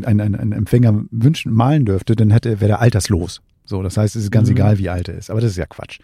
[0.06, 3.42] ein, ein Empfänger wünschen, malen dürfte, dann hätte, wäre er alterslos.
[3.66, 4.56] So, das heißt, es ist ganz mhm.
[4.56, 5.30] egal, wie alt er ist.
[5.32, 6.00] Aber das ist ja Quatsch.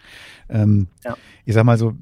[0.48, 1.16] Ähm, ja.
[1.44, 1.94] Ich sag mal so,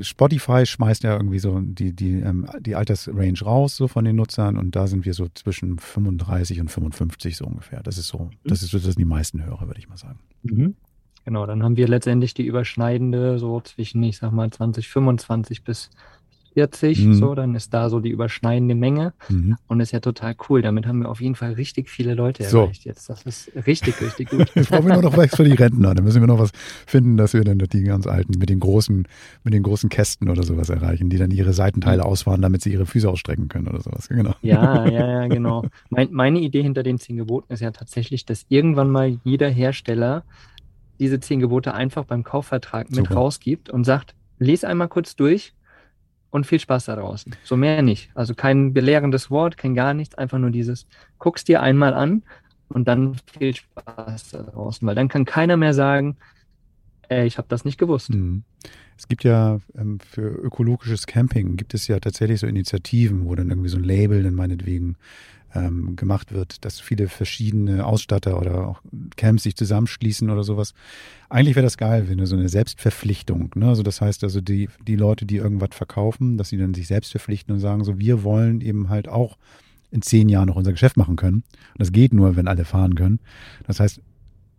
[0.00, 4.56] Spotify schmeißt ja irgendwie so die, die, ähm, die Altersrange raus, so von den Nutzern,
[4.56, 7.82] und da sind wir so zwischen 35 und 55 so ungefähr.
[7.82, 8.30] Das ist so, mhm.
[8.44, 10.20] das ist so, das sind die meisten Hörer, würde ich mal sagen.
[10.42, 10.76] Mhm.
[11.24, 15.90] Genau, dann haben wir letztendlich die überschneidende so zwischen, ich sag mal, 2025 bis
[16.54, 17.14] 40, mhm.
[17.14, 19.56] so, dann ist da so die überschneidende Menge mhm.
[19.68, 20.62] und ist ja total cool.
[20.62, 22.62] Damit haben wir auf jeden Fall richtig viele Leute so.
[22.62, 23.08] erreicht jetzt.
[23.08, 24.50] Das ist richtig, richtig gut.
[24.54, 25.94] Jetzt brauchen wir nur noch was für die Rentner.
[25.94, 26.50] Dann müssen wir noch was
[26.86, 29.06] finden, dass wir dann die ganz Alten mit den großen,
[29.44, 32.86] mit den großen Kästen oder sowas erreichen, die dann ihre Seitenteile ausfahren, damit sie ihre
[32.86, 34.08] Füße ausstrecken können oder sowas.
[34.08, 34.34] Genau.
[34.42, 35.64] Ja, ja, ja, genau.
[35.88, 40.24] Mein, meine Idee hinter den zehn Geboten ist ja tatsächlich, dass irgendwann mal jeder Hersteller
[40.98, 43.14] diese zehn Gebote einfach beim Kaufvertrag mit Super.
[43.14, 45.54] rausgibt und sagt, lese einmal kurz durch
[46.30, 47.34] und viel Spaß da draußen.
[47.44, 48.10] So mehr nicht.
[48.14, 50.86] Also kein belehrendes Wort, kein gar nichts, einfach nur dieses,
[51.18, 52.22] guck's dir einmal an
[52.68, 56.16] und dann viel Spaß da draußen, weil dann kann keiner mehr sagen,
[57.08, 58.10] ey, ich habe das nicht gewusst.
[58.10, 58.44] Mhm.
[58.96, 63.48] Es gibt ja ähm, für ökologisches Camping gibt es ja tatsächlich so Initiativen, wo dann
[63.48, 64.96] irgendwie so ein Label dann meinetwegen
[65.54, 68.82] ähm, gemacht wird, dass viele verschiedene Ausstatter oder auch
[69.16, 70.74] Camps sich zusammenschließen oder sowas.
[71.28, 73.50] Eigentlich wäre das geil, wenn so eine Selbstverpflichtung.
[73.54, 73.68] Ne?
[73.68, 77.10] Also das heißt also die, die Leute, die irgendwas verkaufen, dass sie dann sich selbst
[77.10, 79.38] verpflichten und sagen so, wir wollen eben halt auch
[79.90, 81.42] in zehn Jahren noch unser Geschäft machen können.
[81.72, 83.18] Und das geht nur, wenn alle fahren können.
[83.66, 84.00] Das heißt,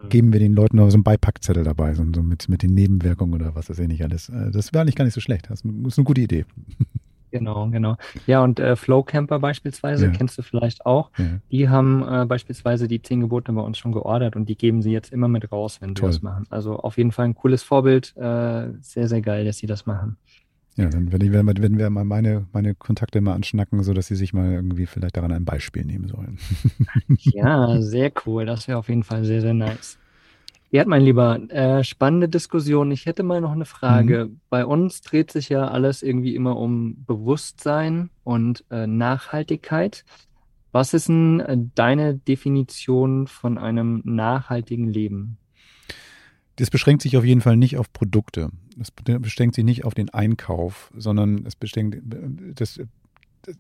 [0.10, 3.56] geben wir den Leuten noch so einen Beipackzettel dabei, so, mit, mit den Nebenwirkungen oder
[3.56, 4.30] was das nicht alles.
[4.30, 5.50] Äh, das wäre eigentlich gar nicht so schlecht.
[5.50, 6.46] Das ist eine gute Idee.
[7.32, 7.96] Genau, genau.
[8.28, 10.12] Ja, und äh, Flow Camper beispielsweise, ja.
[10.12, 11.26] kennst du vielleicht auch, ja.
[11.50, 14.92] die haben äh, beispielsweise die zehn Gebote bei uns schon geordert und die geben sie
[14.92, 16.46] jetzt immer mit raus, wenn sie das machen.
[16.50, 20.18] Also auf jeden Fall ein cooles Vorbild, äh, sehr, sehr geil, dass sie das machen.
[20.78, 24.16] Ja, dann wenn, ich, wenn wir mal meine, meine Kontakte mal anschnacken, so dass sie
[24.16, 26.38] sich mal irgendwie vielleicht daran ein Beispiel nehmen sollen.
[27.20, 28.46] ja, sehr cool.
[28.46, 29.98] Das wäre auf jeden Fall sehr, sehr nice.
[30.74, 32.92] Ja, mein Lieber, äh, spannende Diskussion.
[32.92, 34.28] Ich hätte mal noch eine Frage.
[34.30, 34.40] Mhm.
[34.50, 40.06] Bei uns dreht sich ja alles irgendwie immer um Bewusstsein und äh, Nachhaltigkeit.
[40.72, 45.38] Was ist denn äh, deine Definition von einem nachhaltigen Leben?
[46.56, 48.50] Das beschränkt sich auf jeden Fall nicht auf Produkte.
[48.78, 52.02] Das beschränkt sich nicht auf den Einkauf, sondern es beschränkt,
[52.56, 52.80] das,
[53.42, 53.56] das,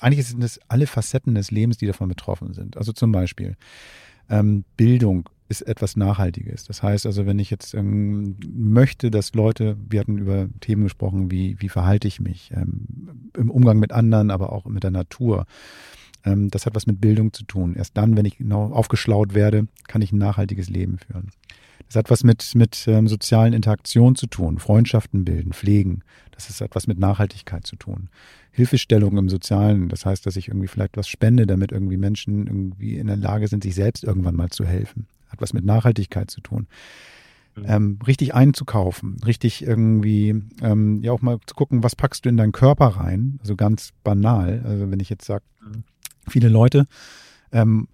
[0.00, 2.76] eigentlich sind das alle Facetten des Lebens, die davon betroffen sind.
[2.76, 3.56] Also zum Beispiel
[4.28, 6.64] ähm, Bildung ist etwas Nachhaltiges.
[6.64, 11.30] Das heißt also, wenn ich jetzt ähm, möchte, dass Leute, wir hatten über Themen gesprochen,
[11.30, 15.46] wie, wie verhalte ich mich ähm, im Umgang mit anderen, aber auch mit der Natur.
[16.24, 17.74] Ähm, das hat was mit Bildung zu tun.
[17.76, 21.30] Erst dann, wenn ich genau aufgeschlaut werde, kann ich ein nachhaltiges Leben führen.
[21.86, 26.02] Das hat was mit, mit ähm, sozialen Interaktionen zu tun, Freundschaften bilden, pflegen.
[26.32, 28.10] Das ist etwas mit Nachhaltigkeit zu tun.
[28.50, 32.98] Hilfestellung im Sozialen, das heißt, dass ich irgendwie vielleicht was spende, damit irgendwie Menschen irgendwie
[32.98, 36.40] in der Lage sind, sich selbst irgendwann mal zu helfen hat was mit Nachhaltigkeit zu
[36.40, 36.66] tun.
[37.64, 42.36] ähm, richtig einzukaufen, richtig irgendwie, ähm, ja auch mal zu gucken, was packst du in
[42.36, 44.62] deinen Körper rein, also ganz banal.
[44.64, 45.82] Also wenn ich jetzt sage, mhm.
[46.28, 46.86] viele Leute
[47.52, 47.88] ähm,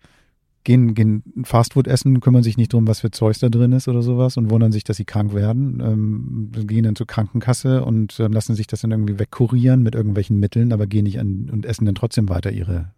[0.65, 4.03] gehen, gehen Fastfood essen, kümmern sich nicht drum, was für Zeugs da drin ist oder
[4.03, 8.27] sowas und wundern sich, dass sie krank werden, ähm, gehen dann zur Krankenkasse und äh,
[8.27, 11.85] lassen sich das dann irgendwie wegkurieren mit irgendwelchen Mitteln, aber gehen nicht an und essen
[11.85, 12.93] dann trotzdem weiter ihre,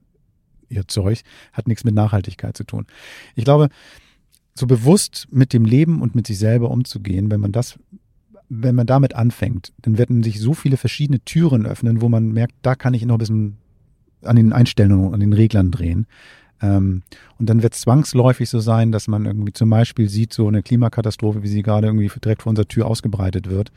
[0.68, 1.22] ihr Zeug.
[1.52, 2.86] Hat nichts mit Nachhaltigkeit zu tun.
[3.34, 3.68] Ich glaube,
[4.58, 7.78] so bewusst mit dem Leben und mit sich selber umzugehen, wenn man das,
[8.48, 12.54] wenn man damit anfängt, dann werden sich so viele verschiedene Türen öffnen, wo man merkt,
[12.62, 13.56] da kann ich noch ein bisschen
[14.22, 16.06] an den Einstellungen, an den Reglern drehen.
[16.62, 17.02] Ähm,
[17.38, 20.62] und dann wird es zwangsläufig so sein, dass man irgendwie zum Beispiel sieht, so eine
[20.62, 23.72] Klimakatastrophe, wie sie gerade irgendwie direkt vor unserer Tür ausgebreitet wird,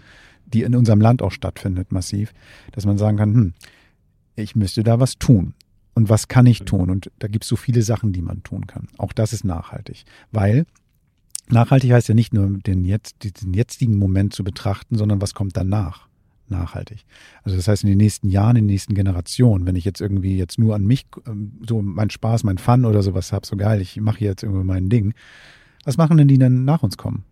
[0.45, 2.33] die in unserem Land auch stattfindet, massiv,
[2.71, 3.53] dass man sagen kann, hm,
[4.35, 5.53] ich müsste da was tun.
[5.99, 6.89] Und was kann ich tun?
[6.89, 8.87] Und da gibt es so viele Sachen, die man tun kann.
[8.97, 10.05] Auch das ist nachhaltig.
[10.31, 10.65] Weil
[11.49, 15.57] nachhaltig heißt ja nicht nur den, jetzt, den jetzigen Moment zu betrachten, sondern was kommt
[15.57, 16.07] danach
[16.47, 17.03] nachhaltig.
[17.43, 20.37] Also das heißt in den nächsten Jahren, in den nächsten Generationen, wenn ich jetzt irgendwie
[20.37, 23.81] jetzt nur an mich, ähm, so mein Spaß, mein Fun oder sowas habe, so geil,
[23.81, 25.13] ich mache jetzt irgendwie mein Ding,
[25.83, 27.25] was machen denn die dann nach uns kommen?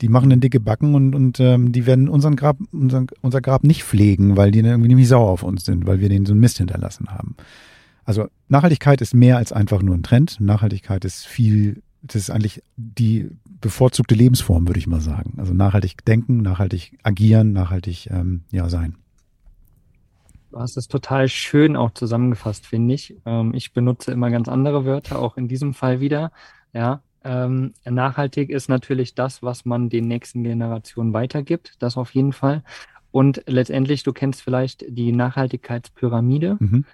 [0.00, 3.62] Die machen dann dicke Backen und, und ähm, die werden unseren Grab, unseren, unser Grab
[3.62, 6.32] nicht pflegen, weil die dann irgendwie nämlich sauer auf uns sind, weil wir denen so
[6.32, 7.36] einen Mist hinterlassen haben.
[8.04, 10.40] Also Nachhaltigkeit ist mehr als einfach nur ein Trend.
[10.40, 15.34] Nachhaltigkeit ist viel, das ist eigentlich die bevorzugte Lebensform, würde ich mal sagen.
[15.38, 18.96] Also nachhaltig denken, nachhaltig agieren, nachhaltig ähm, ja sein.
[20.50, 23.16] Du hast es total schön auch zusammengefasst, finde ich.
[23.26, 26.30] Ähm, ich benutze immer ganz andere Wörter, auch in diesem Fall wieder.
[26.72, 31.74] Ja, ähm, nachhaltig ist natürlich das, was man den nächsten Generationen weitergibt.
[31.78, 32.62] Das auf jeden Fall.
[33.10, 36.56] Und letztendlich, du kennst vielleicht die Nachhaltigkeitspyramide.
[36.60, 36.84] Mhm.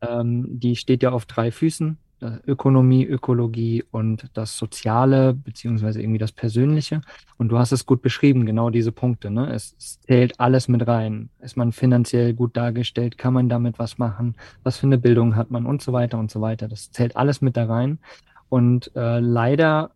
[0.00, 1.98] Ähm, die steht ja auf drei Füßen.
[2.46, 7.00] Ökonomie, Ökologie und das Soziale, beziehungsweise irgendwie das Persönliche.
[7.36, 9.30] Und du hast es gut beschrieben, genau diese Punkte.
[9.30, 9.52] Ne?
[9.52, 11.30] Es, es, zählt alles mit rein.
[11.40, 13.18] Ist man finanziell gut dargestellt?
[13.18, 14.34] Kann man damit was machen?
[14.64, 15.64] Was für eine Bildung hat man?
[15.64, 16.66] Und so weiter und so weiter.
[16.66, 17.98] Das zählt alles mit da rein.
[18.48, 19.92] Und äh, leider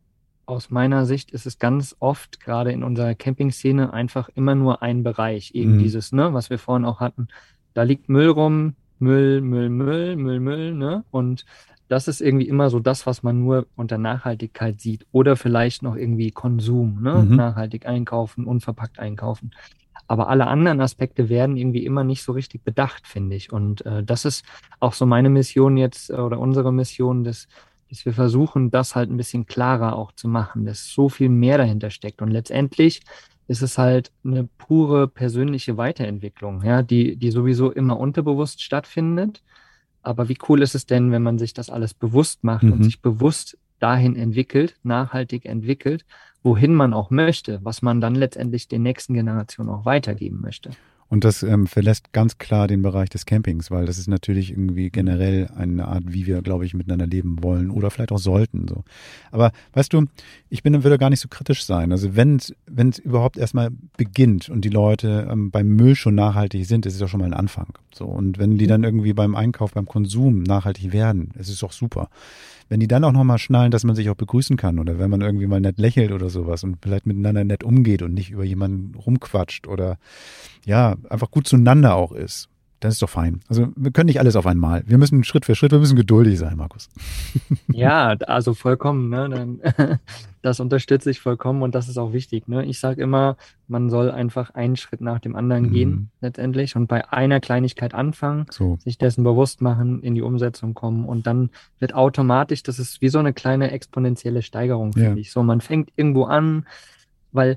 [0.47, 5.03] aus meiner Sicht ist es ganz oft, gerade in unserer Camping-Szene, einfach immer nur ein
[5.03, 5.55] Bereich.
[5.55, 5.79] Eben mhm.
[5.81, 7.29] dieses, ne, was wir vorhin auch hatten.
[7.75, 11.05] Da liegt Müll rum, Müll, Müll, Müll, Müll, Müll, ne?
[11.11, 11.45] Und
[11.89, 15.07] das ist irgendwie immer so das, was man nur unter Nachhaltigkeit sieht.
[15.13, 17.27] Oder vielleicht noch irgendwie Konsum, ne?
[17.29, 17.37] Mhm.
[17.37, 19.51] Nachhaltig einkaufen, unverpackt einkaufen.
[20.07, 23.53] Aber alle anderen Aspekte werden irgendwie immer nicht so richtig bedacht, finde ich.
[23.53, 24.45] Und äh, das ist
[24.79, 27.49] auch so meine Mission jetzt äh, oder unsere Mission, dass,
[27.93, 31.59] dass wir versuchen, das halt ein bisschen klarer auch zu machen, dass so viel mehr
[31.59, 32.23] dahinter steckt.
[32.23, 33.03] Und letztendlich
[33.49, 39.43] ist es halt eine pure persönliche Weiterentwicklung, ja, die, die sowieso immer unterbewusst stattfindet.
[40.01, 42.73] Aber wie cool ist es denn, wenn man sich das alles bewusst macht mhm.
[42.73, 46.07] und sich bewusst dahin entwickelt, nachhaltig entwickelt,
[46.43, 50.71] wohin man auch möchte, was man dann letztendlich den nächsten Generationen auch weitergeben möchte.
[51.13, 54.89] Und das ähm, verlässt ganz klar den Bereich des Campings, weil das ist natürlich irgendwie
[54.89, 58.67] generell eine Art, wie wir, glaube ich, miteinander leben wollen oder vielleicht auch sollten.
[58.67, 58.83] So.
[59.31, 60.07] Aber weißt du,
[60.49, 61.93] ich bin, würde gar nicht so kritisch sein.
[61.93, 66.87] Also wenn es überhaupt erstmal beginnt und die Leute ähm, beim Müll schon nachhaltig sind,
[66.87, 67.75] ist es doch schon mal ein Anfang.
[67.93, 68.07] So.
[68.07, 72.09] Und wenn die dann irgendwie beim Einkauf, beim Konsum nachhaltig werden, ist es doch super.
[72.73, 75.21] Wenn die dann auch nochmal schnallen, dass man sich auch begrüßen kann oder wenn man
[75.21, 78.95] irgendwie mal nett lächelt oder sowas und vielleicht miteinander nett umgeht und nicht über jemanden
[78.95, 79.99] rumquatscht oder
[80.65, 82.49] ja, einfach gut zueinander auch ist
[82.83, 83.41] das ist doch fein.
[83.49, 84.83] Also wir können nicht alles auf einmal.
[84.87, 86.91] Wir müssen Schritt für Schritt, wir müssen geduldig sein, Markus.
[87.73, 89.09] Ja, also vollkommen.
[89.09, 89.99] Ne?
[90.43, 92.49] Das unterstütze ich vollkommen und das ist auch wichtig.
[92.49, 92.65] Ne?
[92.65, 93.37] Ich sage immer,
[93.69, 95.73] man soll einfach einen Schritt nach dem anderen mhm.
[95.73, 98.77] gehen letztendlich und bei einer Kleinigkeit anfangen, so.
[98.83, 103.09] sich dessen bewusst machen, in die Umsetzung kommen und dann wird automatisch, das ist wie
[103.09, 105.17] so eine kleine exponentielle Steigerung, finde ja.
[105.17, 105.31] ich.
[105.31, 106.67] So, man fängt irgendwo an,
[107.31, 107.57] weil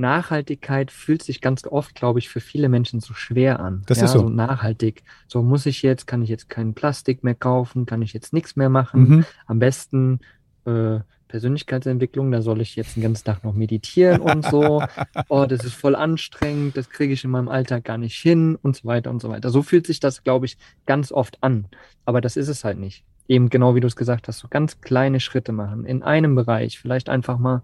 [0.00, 3.82] Nachhaltigkeit fühlt sich ganz oft, glaube ich, für viele Menschen so schwer an.
[3.86, 4.20] Das ja, ist so.
[4.20, 4.28] so.
[4.28, 5.02] nachhaltig.
[5.28, 8.56] So muss ich jetzt, kann ich jetzt kein Plastik mehr kaufen, kann ich jetzt nichts
[8.56, 9.08] mehr machen.
[9.08, 9.24] Mhm.
[9.46, 10.20] Am besten
[10.64, 14.82] äh, Persönlichkeitsentwicklung, da soll ich jetzt den ganzen Tag noch meditieren und so.
[15.28, 18.76] Oh, das ist voll anstrengend, das kriege ich in meinem Alltag gar nicht hin und
[18.76, 19.50] so weiter und so weiter.
[19.50, 21.66] So fühlt sich das, glaube ich, ganz oft an.
[22.04, 23.04] Aber das ist es halt nicht.
[23.28, 26.80] Eben genau wie du es gesagt hast, so ganz kleine Schritte machen in einem Bereich.
[26.80, 27.62] Vielleicht einfach mal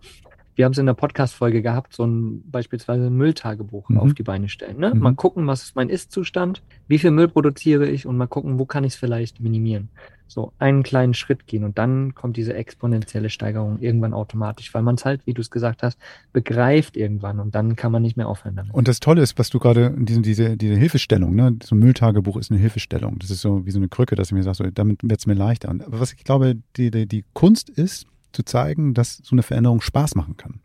[0.57, 3.99] wir haben es in der Podcast-Folge gehabt, so ein beispielsweise ein Mülltagebuch mhm.
[3.99, 4.79] auf die Beine stellen.
[4.79, 4.93] Ne?
[4.95, 5.01] Mhm.
[5.01, 8.65] Mal gucken, was ist mein Ist-Zustand, wie viel Müll produziere ich und mal gucken, wo
[8.65, 9.91] kann ich es vielleicht minimieren.
[10.29, 14.97] So einen kleinen Schritt gehen und dann kommt diese exponentielle Steigerung irgendwann automatisch, weil man
[14.97, 15.99] es halt, wie du es gesagt hast,
[16.33, 18.75] begreift irgendwann und dann kann man nicht mehr aufhören damit.
[18.75, 21.57] Und das Tolle ist, was du gerade, diese, diese, diese Hilfestellung, ne?
[21.63, 23.19] so ein Mülltagebuch ist eine Hilfestellung.
[23.21, 25.27] Das ist so wie so eine Krücke, dass ich mir sage, so, damit wird es
[25.27, 25.69] mir leichter.
[25.69, 28.07] Aber was ich glaube, die, die, die Kunst ist,
[28.37, 30.61] zu zeigen, dass so eine Veränderung Spaß machen kann.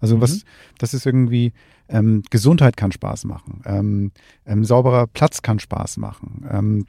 [0.00, 0.20] Also mhm.
[0.20, 0.44] was,
[0.78, 1.52] das ist irgendwie,
[1.88, 4.12] ähm, Gesundheit kann Spaß machen, ähm,
[4.46, 6.86] ähm, sauberer Platz kann Spaß machen, ähm,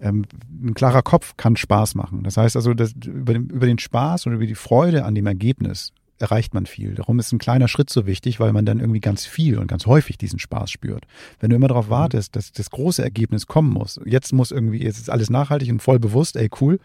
[0.00, 0.24] ähm,
[0.64, 2.24] ein klarer Kopf kann Spaß machen.
[2.24, 5.26] Das heißt also, das, über, den, über den Spaß und über die Freude an dem
[5.26, 6.94] Ergebnis erreicht man viel.
[6.94, 9.86] Darum ist ein kleiner Schritt so wichtig, weil man dann irgendwie ganz viel und ganz
[9.86, 11.06] häufig diesen Spaß spürt.
[11.38, 11.90] Wenn du immer darauf mhm.
[11.90, 15.82] wartest, dass das große Ergebnis kommen muss, jetzt muss irgendwie, jetzt ist alles nachhaltig und
[15.82, 16.80] voll bewusst, ey cool,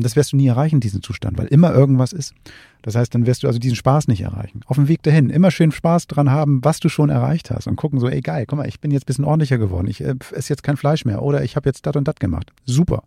[0.00, 2.34] das wirst du nie erreichen, diesen Zustand, weil immer irgendwas ist.
[2.82, 4.60] Das heißt, dann wirst du also diesen Spaß nicht erreichen.
[4.66, 7.76] Auf dem Weg dahin immer schön Spaß dran haben, was du schon erreicht hast und
[7.76, 10.14] gucken so, ey geil, guck mal, ich bin jetzt ein bisschen ordentlicher geworden, ich äh,
[10.32, 12.52] esse jetzt kein Fleisch mehr oder ich habe jetzt das und das gemacht.
[12.64, 13.04] Super.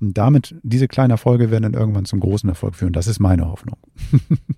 [0.00, 2.92] Und damit, diese kleinen Erfolge werden dann irgendwann zum großen Erfolg führen.
[2.92, 3.76] Das ist meine Hoffnung.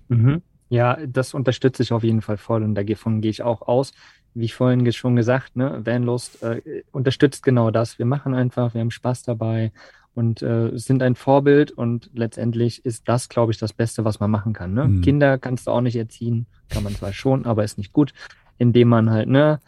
[0.07, 0.43] Mhm.
[0.69, 3.91] Ja, das unterstütze ich auf jeden Fall voll und davon gehe ich auch aus.
[4.33, 6.61] Wie ich vorhin schon gesagt, ne, Vanlust äh,
[6.91, 7.97] unterstützt genau das.
[7.97, 9.71] Wir machen einfach, wir haben Spaß dabei
[10.15, 14.31] und äh, sind ein Vorbild und letztendlich ist das, glaube ich, das Beste, was man
[14.31, 14.73] machen kann.
[14.73, 14.87] Ne?
[14.87, 15.01] Mhm.
[15.01, 18.13] Kinder kannst du auch nicht erziehen, kann man zwar schon, aber ist nicht gut,
[18.57, 19.59] indem man halt, ne,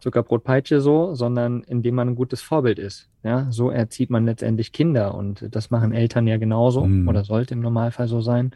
[0.00, 3.08] Zuckerbrot Peitsche so, sondern indem man ein gutes Vorbild ist.
[3.22, 7.08] Ja, so erzieht man letztendlich Kinder und das machen Eltern ja genauso mhm.
[7.08, 8.52] oder sollte im Normalfall so sein.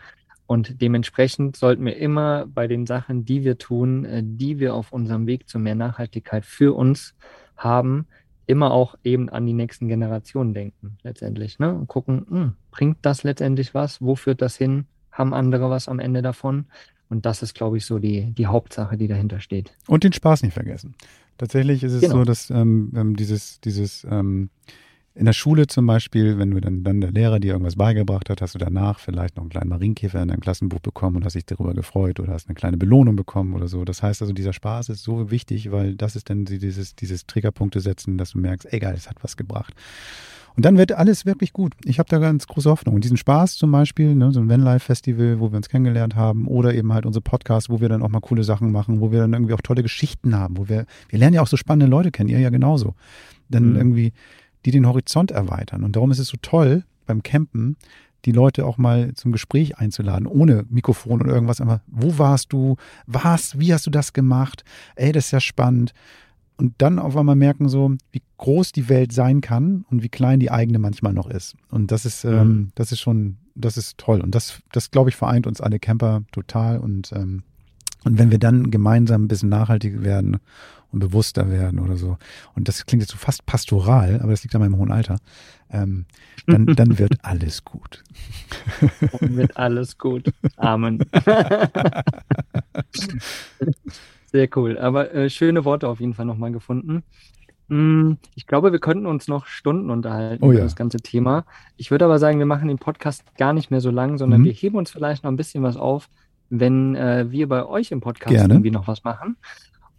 [0.47, 4.93] Und dementsprechend sollten wir immer bei den Sachen, die wir tun, äh, die wir auf
[4.93, 7.15] unserem Weg zu mehr Nachhaltigkeit für uns
[7.57, 8.07] haben,
[8.49, 11.59] immer auch eben an die nächsten Generationen denken, letztendlich.
[11.59, 11.73] Ne?
[11.73, 14.01] Und gucken, mh, hm, bringt das letztendlich was?
[14.01, 14.87] Wo führt das hin?
[15.13, 16.65] Haben andere was am Ende davon?
[17.11, 19.73] Und das ist, glaube ich, so die, die Hauptsache, die dahinter steht.
[19.87, 20.95] Und den Spaß nicht vergessen.
[21.37, 22.17] Tatsächlich ist es genau.
[22.17, 24.51] so, dass ähm, ähm dieses, dieses ähm,
[25.19, 28.41] in der Schule zum Beispiel, wenn du dann, dann der Lehrer dir irgendwas beigebracht hat,
[28.41, 31.45] hast du danach vielleicht noch einen kleinen Marienkäfer in deinem Klassenbuch bekommen und hast dich
[31.45, 33.85] darüber gefreut oder hast eine kleine Belohnung bekommen oder so.
[33.85, 37.81] Das heißt also, dieser Spaß ist so wichtig, weil das ist dann dieses, dieses Triggerpunkte
[37.81, 39.75] setzen, dass du merkst, egal, es hat was gebracht.
[40.55, 41.75] Und dann wird alles wirklich gut.
[41.85, 42.95] Ich habe da ganz große Hoffnung.
[42.95, 46.75] Und diesen Spaß zum Beispiel, ne, so ein Vanlife-Festival, wo wir uns kennengelernt haben, oder
[46.75, 49.33] eben halt unsere Podcasts, wo wir dann auch mal coole Sachen machen, wo wir dann
[49.33, 52.29] irgendwie auch tolle Geschichten haben, wo wir, wir lernen ja auch so spannende Leute kennen,
[52.29, 52.95] ihr ja genauso.
[53.49, 53.77] Dann mhm.
[53.77, 54.13] irgendwie
[54.69, 55.83] die den Horizont erweitern.
[55.83, 57.77] Und darum ist es so toll beim Campen,
[58.27, 61.63] die Leute auch mal zum Gespräch einzuladen, ohne Mikrofon oder irgendwas.
[61.63, 62.77] Aber wo warst du?
[63.07, 63.59] Was?
[63.59, 64.63] Wie hast du das gemacht?
[64.95, 65.95] Ey, das ist ja spannend.
[66.59, 70.41] Und dann auf einmal merken so, wie groß die Welt sein kann und wie klein
[70.41, 71.55] die eigene manchmal noch ist.
[71.71, 72.33] Und das ist, mhm.
[72.33, 74.21] ähm, das ist schon, das ist toll.
[74.21, 76.79] Und das, das glaube ich, vereint uns alle Camper total.
[76.79, 77.45] Und, ähm,
[78.05, 80.39] und wenn wir dann gemeinsam ein bisschen nachhaltig werden
[80.93, 82.17] und bewusster werden oder so.
[82.55, 85.19] Und das klingt jetzt so fast pastoral, aber das liegt an meinem hohen Alter.
[85.71, 86.07] Ähm,
[86.47, 88.05] dann, dann wird alles gut.
[89.21, 90.33] Dann wird alles gut.
[90.57, 91.05] Amen.
[94.27, 94.79] Sehr cool.
[94.79, 97.03] Aber äh, schöne Worte auf jeden Fall nochmal gefunden.
[97.69, 100.65] Hm, ich glaube, wir könnten uns noch Stunden unterhalten oh, über ja.
[100.65, 101.45] das ganze Thema.
[101.77, 104.45] Ich würde aber sagen, wir machen den Podcast gar nicht mehr so lang, sondern mhm.
[104.47, 106.09] wir heben uns vielleicht noch ein bisschen was auf,
[106.49, 108.55] wenn äh, wir bei euch im Podcast Gerne.
[108.55, 109.37] irgendwie noch was machen.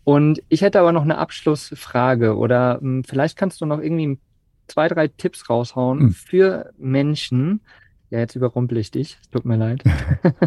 [0.03, 4.19] Und ich hätte aber noch eine Abschlussfrage oder mh, hm, vielleicht kannst du noch irgendwie
[4.67, 6.11] zwei, drei Tipps raushauen mhm.
[6.11, 7.61] für Menschen,
[8.09, 9.83] ja, jetzt überrumpel ich dich, es tut mir leid,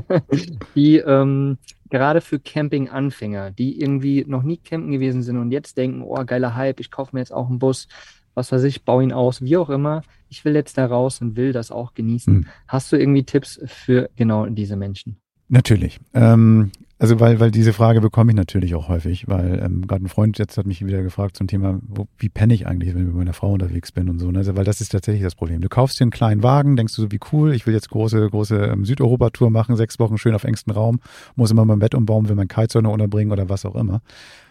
[0.75, 1.59] die ähm,
[1.91, 6.57] gerade für Camping-Anfänger, die irgendwie noch nie campen gewesen sind und jetzt denken, oh, geiler
[6.57, 7.87] Hype, ich kaufe mir jetzt auch einen Bus,
[8.35, 10.03] was weiß ich, baue ihn aus, wie auch immer.
[10.29, 12.35] Ich will jetzt da raus und will das auch genießen.
[12.35, 12.47] Mhm.
[12.67, 15.19] Hast du irgendwie Tipps für genau diese Menschen?
[15.49, 16.01] Natürlich.
[16.15, 20.09] Ähm, also weil, weil diese Frage bekomme ich natürlich auch häufig, weil ähm, gerade ein
[20.09, 23.09] Freund jetzt hat mich wieder gefragt zum Thema, wo, wie penne ich eigentlich, wenn ich
[23.09, 24.31] mit meiner Frau unterwegs bin und so.
[24.31, 24.39] Ne?
[24.39, 25.61] Also, weil das ist tatsächlich das Problem.
[25.61, 28.31] Du kaufst dir einen kleinen Wagen, denkst du so, wie cool, ich will jetzt große,
[28.31, 31.01] große ähm, Südeuropa-Tour machen, sechs Wochen schön auf engstem Raum,
[31.35, 34.01] muss immer mein Bett umbauen, will mein Kitesurfer unterbringen oder was auch immer.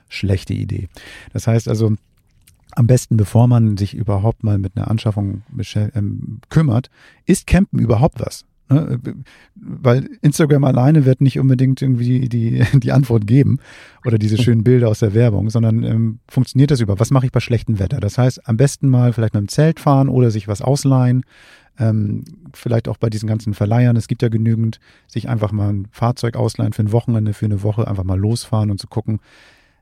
[0.09, 0.89] Schlechte Idee.
[1.31, 1.93] Das heißt also,
[2.73, 6.89] am besten, bevor man sich überhaupt mal mit einer Anschaffung ähm, kümmert,
[7.25, 8.43] ist Campen überhaupt was?
[8.71, 8.99] Ne?
[9.55, 13.59] Weil Instagram alleine wird nicht unbedingt irgendwie die, die Antwort geben
[14.05, 17.31] oder diese schönen Bilder aus der Werbung, sondern ähm, funktioniert das über, was mache ich
[17.31, 17.99] bei schlechtem Wetter?
[17.99, 21.23] Das heißt, am besten mal vielleicht mit dem Zelt fahren oder sich was ausleihen.
[21.79, 23.95] Ähm, vielleicht auch bei diesen ganzen Verleihern.
[23.95, 27.63] Es gibt ja genügend, sich einfach mal ein Fahrzeug ausleihen für ein Wochenende, für eine
[27.63, 29.19] Woche, einfach mal losfahren und zu gucken,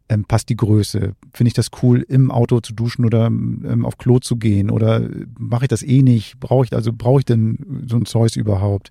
[0.10, 1.14] ähm, passt die Größe?
[1.34, 4.72] Finde ich das cool, im Auto zu duschen oder ähm, auf Klo zu gehen?
[4.72, 6.40] Oder mache ich das eh nicht?
[6.40, 8.90] Brauche ich, also brauche ich denn so ein Zeus überhaupt?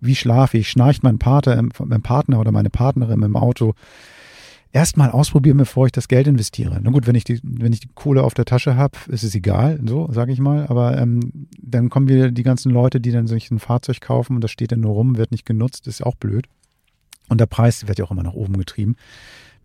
[0.00, 0.68] Wie schlafe ich?
[0.68, 3.74] Schnarcht mein Partner, mein Partner oder meine Partnerin im Auto?
[4.70, 6.78] Erstmal ausprobieren, bevor ich das Geld investiere.
[6.82, 9.34] Na gut, wenn ich die, wenn ich die Kohle auf der Tasche habe, ist es
[9.34, 10.66] egal, so sage ich mal.
[10.66, 14.44] Aber ähm, dann kommen wieder die ganzen Leute, die dann sich ein Fahrzeug kaufen und
[14.44, 16.46] das steht dann nur rum, wird nicht genutzt, ist auch blöd.
[17.30, 18.96] Und der Preis wird ja auch immer nach oben getrieben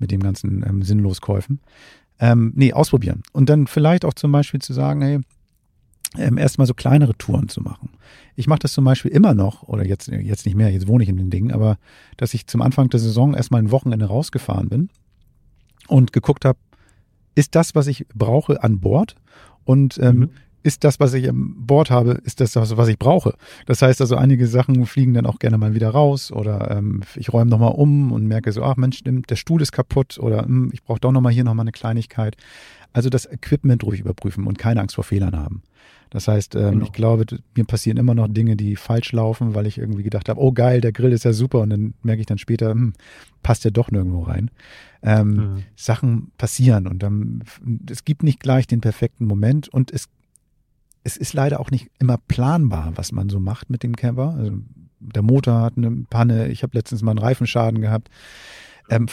[0.04, 1.62] mit dem ganzen ähm, Sinnloskäufen.
[2.20, 3.24] Ähm, nee, ausprobieren.
[3.32, 5.20] Und dann vielleicht auch zum Beispiel zu sagen, hey,
[6.18, 7.89] ähm, erstmal so kleinere Touren zu machen.
[8.36, 11.10] Ich mache das zum Beispiel immer noch, oder jetzt, jetzt nicht mehr, jetzt wohne ich
[11.10, 11.78] in den Dingen, aber
[12.18, 14.89] dass ich zum Anfang der Saison erstmal ein Wochenende rausgefahren bin
[15.88, 16.60] und geguckt habe,
[17.36, 19.16] ist das, was ich brauche, an Bord?
[19.64, 20.30] Und ähm, mhm.
[20.64, 23.36] Ist das, was ich im Bord habe, ist das, was ich brauche?
[23.66, 27.32] Das heißt also, einige Sachen fliegen dann auch gerne mal wieder raus oder ähm, ich
[27.32, 30.84] räume nochmal um und merke so, ach Mensch, der Stuhl ist kaputt oder hm, ich
[30.84, 32.38] brauche doch nochmal hier nochmal eine Kleinigkeit.
[32.93, 35.64] Also das Equipment ruhig überprüfen und keine Angst vor Fehlern haben.
[36.14, 36.86] Das heißt, ähm, genau.
[36.86, 40.39] ich glaube, mir passieren immer noch Dinge, die falsch laufen, weil ich irgendwie gedacht habe,
[40.39, 42.93] oh geil, der Grill ist ja super und dann merke ich dann später, hm,
[43.41, 44.51] passt der doch nirgendwo rein.
[45.01, 45.64] Ähm, mhm.
[45.76, 47.43] Sachen passieren und dann,
[47.89, 50.07] es gibt nicht gleich den perfekten Moment und es,
[51.04, 54.36] es ist leider auch nicht immer planbar, was man so macht mit dem Camper.
[54.38, 54.51] Also
[54.99, 58.10] der Motor hat eine Panne, ich habe letztens mal einen Reifenschaden gehabt.
[58.89, 59.08] Ähm,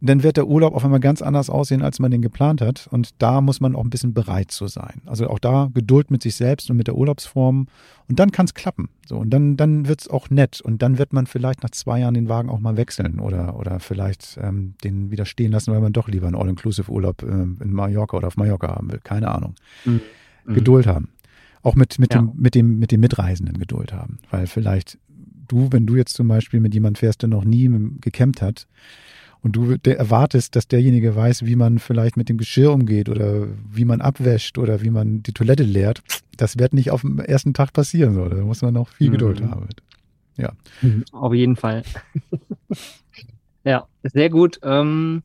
[0.00, 2.88] dann wird der Urlaub auf einmal ganz anders aussehen, als man den geplant hat.
[2.90, 5.00] Und da muss man auch ein bisschen bereit zu sein.
[5.06, 7.68] Also auch da Geduld mit sich selbst und mit der Urlaubsform.
[8.06, 8.90] Und dann kann es klappen.
[9.06, 10.60] So, und dann, dann wird es auch nett.
[10.60, 13.80] Und dann wird man vielleicht nach zwei Jahren den Wagen auch mal wechseln oder, oder
[13.80, 18.18] vielleicht ähm, den wieder stehen lassen, weil man doch lieber einen All-Inclusive-Urlaub äh, in Mallorca
[18.18, 19.00] oder auf Mallorca haben will.
[19.02, 19.54] Keine Ahnung.
[19.86, 20.02] Mhm.
[20.46, 21.13] Geduld haben.
[21.64, 22.20] Auch mit, mit, ja.
[22.20, 24.18] dem, mit, dem, mit dem Mitreisenden Geduld haben.
[24.30, 24.98] Weil vielleicht
[25.48, 27.68] du, wenn du jetzt zum Beispiel mit jemandem fährst, der noch nie
[28.00, 28.66] gecampt hat,
[29.44, 33.84] und du erwartest, dass derjenige weiß, wie man vielleicht mit dem Geschirr umgeht oder wie
[33.84, 36.02] man abwäscht oder wie man die Toilette leert,
[36.38, 38.14] das wird nicht auf dem ersten Tag passieren.
[38.14, 38.26] So.
[38.26, 39.50] Da muss man noch viel Geduld mhm.
[39.50, 39.68] haben.
[40.38, 40.52] Ja.
[40.80, 41.82] Mhm, auf jeden Fall.
[43.64, 44.60] ja, sehr gut.
[44.62, 45.22] Ähm,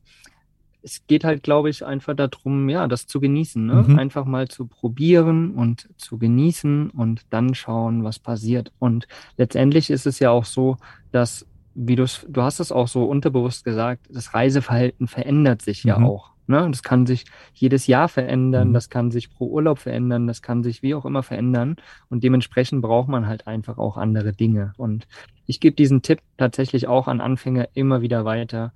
[0.82, 3.64] es geht halt, glaube ich, einfach darum, ja, das zu genießen.
[3.64, 3.84] Ne?
[3.86, 3.98] Mhm.
[3.98, 8.72] Einfach mal zu probieren und zu genießen und dann schauen, was passiert.
[8.78, 9.06] Und
[9.36, 10.76] letztendlich ist es ja auch so,
[11.12, 15.98] dass wie du du hast es auch so unterbewusst gesagt, das Reiseverhalten verändert sich ja
[15.98, 16.06] mhm.
[16.06, 16.30] auch.
[16.50, 16.66] Ne?
[16.68, 18.74] Das kann sich jedes Jahr verändern, mhm.
[18.74, 21.76] das kann sich pro Urlaub verändern, das kann sich wie auch immer verändern.
[22.08, 24.72] Und dementsprechend braucht man halt einfach auch andere Dinge.
[24.76, 25.06] Und
[25.46, 28.72] ich gebe diesen Tipp tatsächlich auch an Anfänger immer wieder weiter.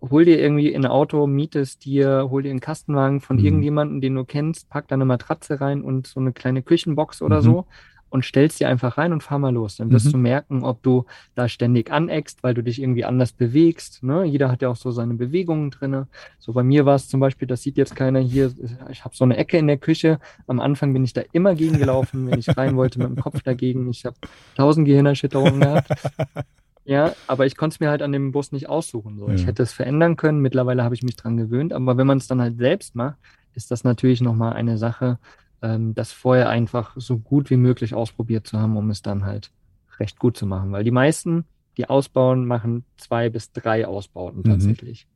[0.00, 3.44] Hol dir irgendwie ein Auto, mietest dir, hol dir einen Kastenwagen von mhm.
[3.44, 7.38] irgendjemandem, den du kennst, pack da eine Matratze rein und so eine kleine Küchenbox oder
[7.38, 7.44] mhm.
[7.44, 7.66] so
[8.10, 9.76] und stellst sie einfach rein und fahr mal los.
[9.76, 10.12] Dann wirst mhm.
[10.12, 14.02] du merken, ob du da ständig aneckst, weil du dich irgendwie anders bewegst.
[14.02, 14.24] Ne?
[14.24, 16.08] Jeder hat ja auch so seine Bewegungen drinne.
[16.38, 18.52] So bei mir war es zum Beispiel, das sieht jetzt keiner hier,
[18.90, 20.18] ich habe so eine Ecke in der Küche.
[20.46, 23.90] Am Anfang bin ich da immer gegengelaufen, wenn ich rein wollte mit dem Kopf dagegen.
[23.90, 24.16] Ich habe
[24.56, 25.88] tausend Gehirnerschütterungen gehabt.
[26.88, 29.18] Ja, aber ich konnte es mir halt an dem Bus nicht aussuchen.
[29.18, 29.28] So.
[29.28, 29.34] Ja.
[29.34, 30.40] Ich hätte es verändern können.
[30.40, 31.74] Mittlerweile habe ich mich dran gewöhnt.
[31.74, 33.18] Aber wenn man es dann halt selbst macht,
[33.52, 35.18] ist das natürlich nochmal eine Sache,
[35.60, 39.50] ähm, das vorher einfach so gut wie möglich ausprobiert zu haben, um es dann halt
[39.98, 40.72] recht gut zu machen.
[40.72, 41.44] Weil die meisten,
[41.76, 44.44] die ausbauen, machen zwei bis drei Ausbauten mhm.
[44.44, 45.06] tatsächlich.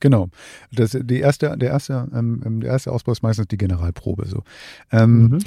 [0.00, 0.28] Genau.
[0.70, 4.26] Das, die erste, der, erste, ähm, ähm, der erste Ausbau ist meistens die Generalprobe.
[4.26, 4.42] So.
[4.92, 5.38] Ähm, mhm.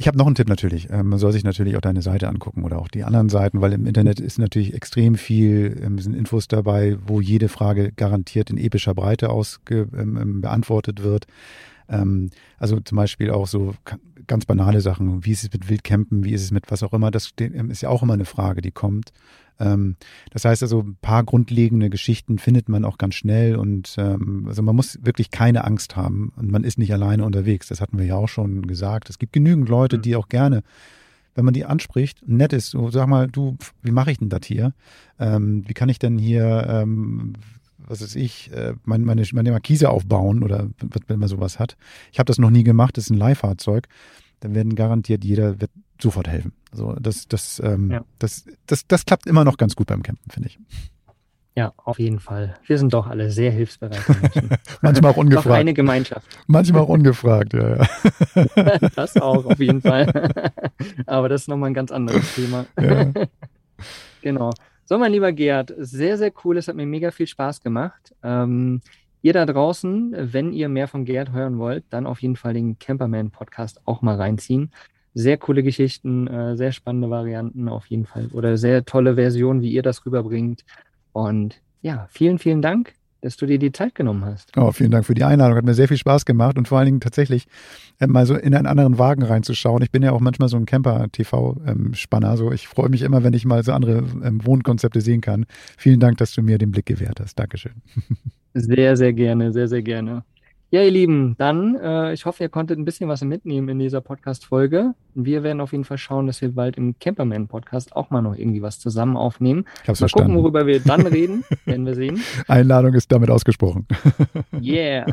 [0.00, 0.88] Ich habe noch einen Tipp natürlich.
[0.90, 3.74] Ähm, man soll sich natürlich auch deine Seite angucken oder auch die anderen Seiten, weil
[3.74, 8.56] im Internet ist natürlich extrem viel, ähm, sind Infos dabei, wo jede Frage garantiert in
[8.56, 11.26] epischer Breite ausge, ähm, beantwortet wird.
[11.90, 13.74] Ähm, also zum Beispiel auch so
[14.26, 15.24] ganz banale Sachen.
[15.24, 16.24] Wie ist es mit Wildcampen?
[16.24, 17.10] Wie ist es mit was auch immer?
[17.10, 19.12] Das ähm, ist ja auch immer eine Frage, die kommt.
[19.58, 19.96] Ähm,
[20.30, 24.62] das heißt also, ein paar grundlegende Geschichten findet man auch ganz schnell und ähm, also
[24.62, 27.68] man muss wirklich keine Angst haben und man ist nicht alleine unterwegs.
[27.68, 29.10] Das hatten wir ja auch schon gesagt.
[29.10, 30.02] Es gibt genügend Leute, mhm.
[30.02, 30.62] die auch gerne
[31.34, 34.40] wenn man die anspricht, nett ist, so sag mal, du, wie mache ich denn das
[34.44, 34.74] hier?
[35.18, 37.34] Ähm, wie kann ich denn hier, ähm,
[37.86, 40.68] was weiß ich, äh, meine, meine, meine Markise aufbauen oder
[41.06, 41.76] wenn man sowas hat.
[42.12, 43.88] Ich habe das noch nie gemacht, das ist ein Leihfahrzeug.
[44.40, 45.70] Dann werden garantiert jeder wird
[46.00, 46.52] sofort helfen.
[46.72, 48.04] Also das, das, ähm, ja.
[48.18, 50.58] das, das, das klappt immer noch ganz gut beim Campen, finde ich.
[51.56, 52.54] Ja, auf jeden Fall.
[52.66, 54.50] Wir sind doch alle sehr hilfsbereite Menschen.
[54.82, 55.46] Manchmal auch ungefragt.
[55.46, 56.26] Doch eine Gemeinschaft.
[56.46, 58.88] Manchmal auch ungefragt, ja, ja.
[58.94, 60.30] das auch, auf jeden Fall.
[61.06, 62.66] Aber das ist nochmal ein ganz anderes Thema.
[62.80, 63.12] Ja.
[64.22, 64.50] genau.
[64.90, 66.58] So, mein lieber Gerd, sehr, sehr cool.
[66.58, 68.12] Es hat mir mega viel Spaß gemacht.
[68.24, 68.80] Ähm,
[69.22, 72.76] ihr da draußen, wenn ihr mehr von Gerd hören wollt, dann auf jeden Fall den
[72.76, 74.72] Camperman Podcast auch mal reinziehen.
[75.14, 79.70] Sehr coole Geschichten, äh, sehr spannende Varianten auf jeden Fall oder sehr tolle Versionen, wie
[79.70, 80.64] ihr das rüberbringt.
[81.12, 84.56] Und ja, vielen, vielen Dank dass du dir die Zeit genommen hast.
[84.56, 85.56] Oh, vielen Dank für die Einladung.
[85.56, 87.46] Hat mir sehr viel Spaß gemacht und vor allen Dingen tatsächlich
[87.98, 89.82] äh, mal so in einen anderen Wagen reinzuschauen.
[89.82, 92.36] Ich bin ja auch manchmal so ein Camper-TV-Spanner.
[92.36, 95.46] So, ich freue mich immer, wenn ich mal so andere ähm, Wohnkonzepte sehen kann.
[95.76, 97.38] Vielen Dank, dass du mir den Blick gewährt hast.
[97.38, 97.72] Dankeschön.
[98.52, 100.24] Sehr, sehr gerne, sehr, sehr gerne.
[100.72, 104.00] Ja, ihr Lieben, dann, äh, ich hoffe, ihr konntet ein bisschen was mitnehmen in dieser
[104.00, 104.94] Podcast-Folge.
[105.16, 108.62] Wir werden auf jeden Fall schauen, dass wir bald im Camperman-Podcast auch mal noch irgendwie
[108.62, 109.64] was zusammen aufnehmen.
[109.82, 110.28] Ich hab's mal verstanden.
[110.28, 112.22] gucken, worüber wir dann reden, werden wir sehen.
[112.46, 113.88] Einladung ist damit ausgesprochen.
[114.62, 115.06] yeah.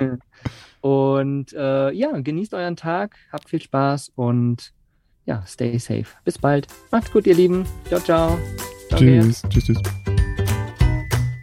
[0.80, 4.72] und äh, ja, genießt euren Tag, habt viel Spaß und
[5.26, 6.06] ja, stay safe.
[6.24, 6.68] Bis bald.
[6.90, 7.66] Macht's gut, ihr Lieben.
[7.84, 8.38] Ciao, ciao.
[8.88, 9.20] Danke.
[9.20, 10.15] Tschüss, tschüss, tschüss.